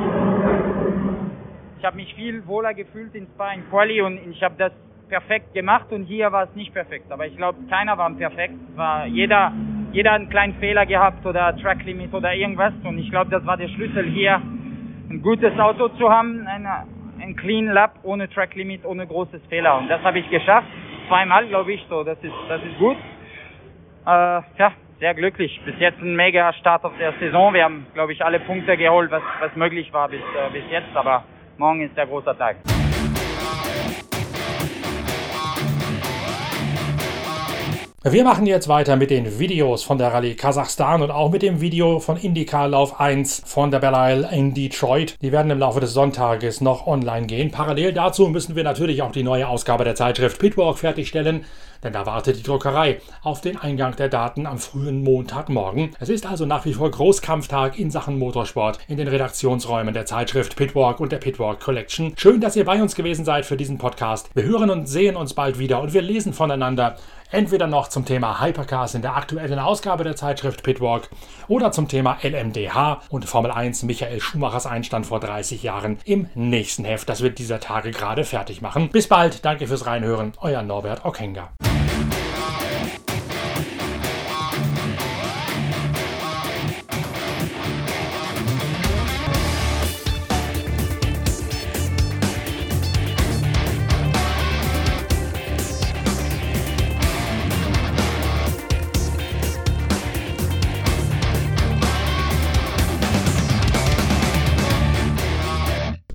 ich 1.78 1.84
habe 1.84 1.96
mich 1.96 2.14
viel 2.14 2.46
wohler 2.46 2.74
gefühlt 2.74 3.14
in 3.14 3.26
Spa 3.34 3.52
in 3.52 3.68
Quali 3.70 4.02
und 4.02 4.18
ich 4.30 4.42
habe 4.42 4.54
das 4.58 4.72
perfekt 5.08 5.54
gemacht 5.54 5.90
und 5.90 6.04
hier 6.04 6.30
war 6.32 6.44
es 6.44 6.54
nicht 6.54 6.74
perfekt. 6.74 7.10
Aber 7.10 7.26
ich 7.26 7.36
glaube, 7.36 7.58
keiner 7.70 7.96
war 7.96 8.10
perfekt. 8.10 8.54
War 8.76 9.06
jeder, 9.06 9.52
jeder 9.92 10.12
einen 10.12 10.28
kleinen 10.28 10.54
Fehler 10.54 10.84
gehabt 10.84 11.24
oder 11.24 11.56
Track 11.56 11.84
Limit 11.84 12.12
oder 12.12 12.34
irgendwas 12.34 12.74
und 12.84 12.98
ich 12.98 13.10
glaube, 13.10 13.30
das 13.30 13.44
war 13.46 13.56
der 13.56 13.68
Schlüssel 13.68 14.04
hier, 14.10 14.40
ein 15.10 15.22
gutes 15.22 15.58
Auto 15.58 15.88
zu 15.88 16.10
haben, 16.10 16.46
eine, 16.46 16.84
ein 17.22 17.34
Clean 17.36 17.68
Lap 17.68 17.92
ohne 18.02 18.28
Track 18.28 18.54
Limit, 18.54 18.84
ohne 18.84 19.06
großes 19.06 19.40
Fehler 19.48 19.78
und 19.78 19.88
das 19.88 20.02
habe 20.02 20.18
ich 20.18 20.28
geschafft. 20.28 20.68
Zweimal, 21.08 21.46
glaube 21.48 21.72
ich, 21.72 21.86
so. 21.88 22.04
Das 22.04 22.18
ist, 22.22 22.34
das 22.50 22.62
ist 22.62 22.78
gut. 22.78 22.96
Äh, 24.04 24.10
ja, 24.58 24.72
sehr 24.98 25.14
glücklich. 25.14 25.60
Bis 25.64 25.74
jetzt 25.78 26.00
ein 26.00 26.16
mega 26.16 26.52
Start 26.54 26.84
auf 26.84 26.92
der 26.98 27.12
Saison. 27.20 27.54
Wir 27.54 27.64
haben, 27.64 27.86
glaube 27.94 28.12
ich, 28.12 28.24
alle 28.24 28.40
Punkte 28.40 28.76
geholt, 28.76 29.10
was, 29.10 29.22
was 29.40 29.54
möglich 29.56 29.92
war 29.92 30.08
bis, 30.08 30.20
äh, 30.20 30.50
bis 30.52 30.64
jetzt. 30.70 30.94
Aber 30.94 31.24
morgen 31.56 31.82
ist 31.82 31.96
der 31.96 32.06
große 32.06 32.36
Tag. 32.36 32.56
Wir 38.04 38.22
machen 38.22 38.46
jetzt 38.46 38.68
weiter 38.68 38.94
mit 38.94 39.10
den 39.10 39.40
Videos 39.40 39.82
von 39.82 39.98
der 39.98 40.12
Rallye 40.12 40.36
Kasachstan 40.36 41.02
und 41.02 41.10
auch 41.10 41.32
mit 41.32 41.42
dem 41.42 41.60
Video 41.60 41.98
von 41.98 42.16
IndyCar 42.16 42.68
Lauf 42.68 43.00
1 43.00 43.42
von 43.44 43.72
der 43.72 43.80
Belle 43.80 44.14
Isle 44.14 44.28
in 44.30 44.54
Detroit. 44.54 45.16
Die 45.20 45.32
werden 45.32 45.50
im 45.50 45.58
Laufe 45.58 45.80
des 45.80 45.94
Sonntages 45.94 46.60
noch 46.60 46.86
online 46.86 47.26
gehen. 47.26 47.50
Parallel 47.50 47.92
dazu 47.92 48.28
müssen 48.28 48.54
wir 48.54 48.62
natürlich 48.62 49.02
auch 49.02 49.10
die 49.10 49.24
neue 49.24 49.48
Ausgabe 49.48 49.82
der 49.82 49.96
Zeitschrift 49.96 50.38
Pitwalk 50.38 50.78
fertigstellen 50.78 51.44
denn 51.82 51.92
da 51.92 52.06
wartet 52.06 52.36
die 52.38 52.42
Druckerei 52.42 53.00
auf 53.22 53.40
den 53.40 53.56
Eingang 53.56 53.94
der 53.96 54.08
Daten 54.08 54.46
am 54.46 54.58
frühen 54.58 55.02
Montagmorgen. 55.02 55.90
Es 56.00 56.08
ist 56.08 56.26
also 56.26 56.44
nach 56.44 56.64
wie 56.64 56.74
vor 56.74 56.90
Großkampftag 56.90 57.78
in 57.78 57.90
Sachen 57.90 58.18
Motorsport 58.18 58.78
in 58.88 58.96
den 58.96 59.08
Redaktionsräumen 59.08 59.94
der 59.94 60.06
Zeitschrift 60.06 60.56
Pitwalk 60.56 61.00
und 61.00 61.12
der 61.12 61.18
Pitwalk 61.18 61.60
Collection. 61.60 62.14
Schön, 62.16 62.40
dass 62.40 62.56
ihr 62.56 62.64
bei 62.64 62.82
uns 62.82 62.94
gewesen 62.94 63.24
seid 63.24 63.46
für 63.46 63.56
diesen 63.56 63.78
Podcast. 63.78 64.30
Wir 64.34 64.44
hören 64.44 64.70
und 64.70 64.86
sehen 64.86 65.16
uns 65.16 65.34
bald 65.34 65.58
wieder 65.58 65.80
und 65.80 65.94
wir 65.94 66.02
lesen 66.02 66.32
voneinander. 66.32 66.96
Entweder 67.30 67.66
noch 67.66 67.88
zum 67.88 68.06
Thema 68.06 68.40
Hypercars 68.40 68.94
in 68.94 69.02
der 69.02 69.14
aktuellen 69.14 69.58
Ausgabe 69.58 70.02
der 70.02 70.16
Zeitschrift 70.16 70.62
Pitwalk 70.62 71.10
oder 71.46 71.72
zum 71.72 71.86
Thema 71.86 72.16
LMDH 72.22 73.02
und 73.10 73.26
Formel 73.26 73.50
1 73.50 73.82
Michael 73.82 74.20
Schumachers 74.20 74.66
Einstand 74.66 75.06
vor 75.06 75.20
30 75.20 75.62
Jahren 75.62 75.98
im 76.04 76.28
nächsten 76.34 76.84
Heft. 76.84 77.08
Das 77.08 77.20
wird 77.20 77.38
dieser 77.38 77.60
Tage 77.60 77.90
gerade 77.90 78.24
fertig 78.24 78.62
machen. 78.62 78.88
Bis 78.88 79.08
bald, 79.08 79.44
danke 79.44 79.66
fürs 79.66 79.84
Reinhören, 79.84 80.32
euer 80.40 80.62
Norbert 80.62 81.04
Okenga. 81.04 81.50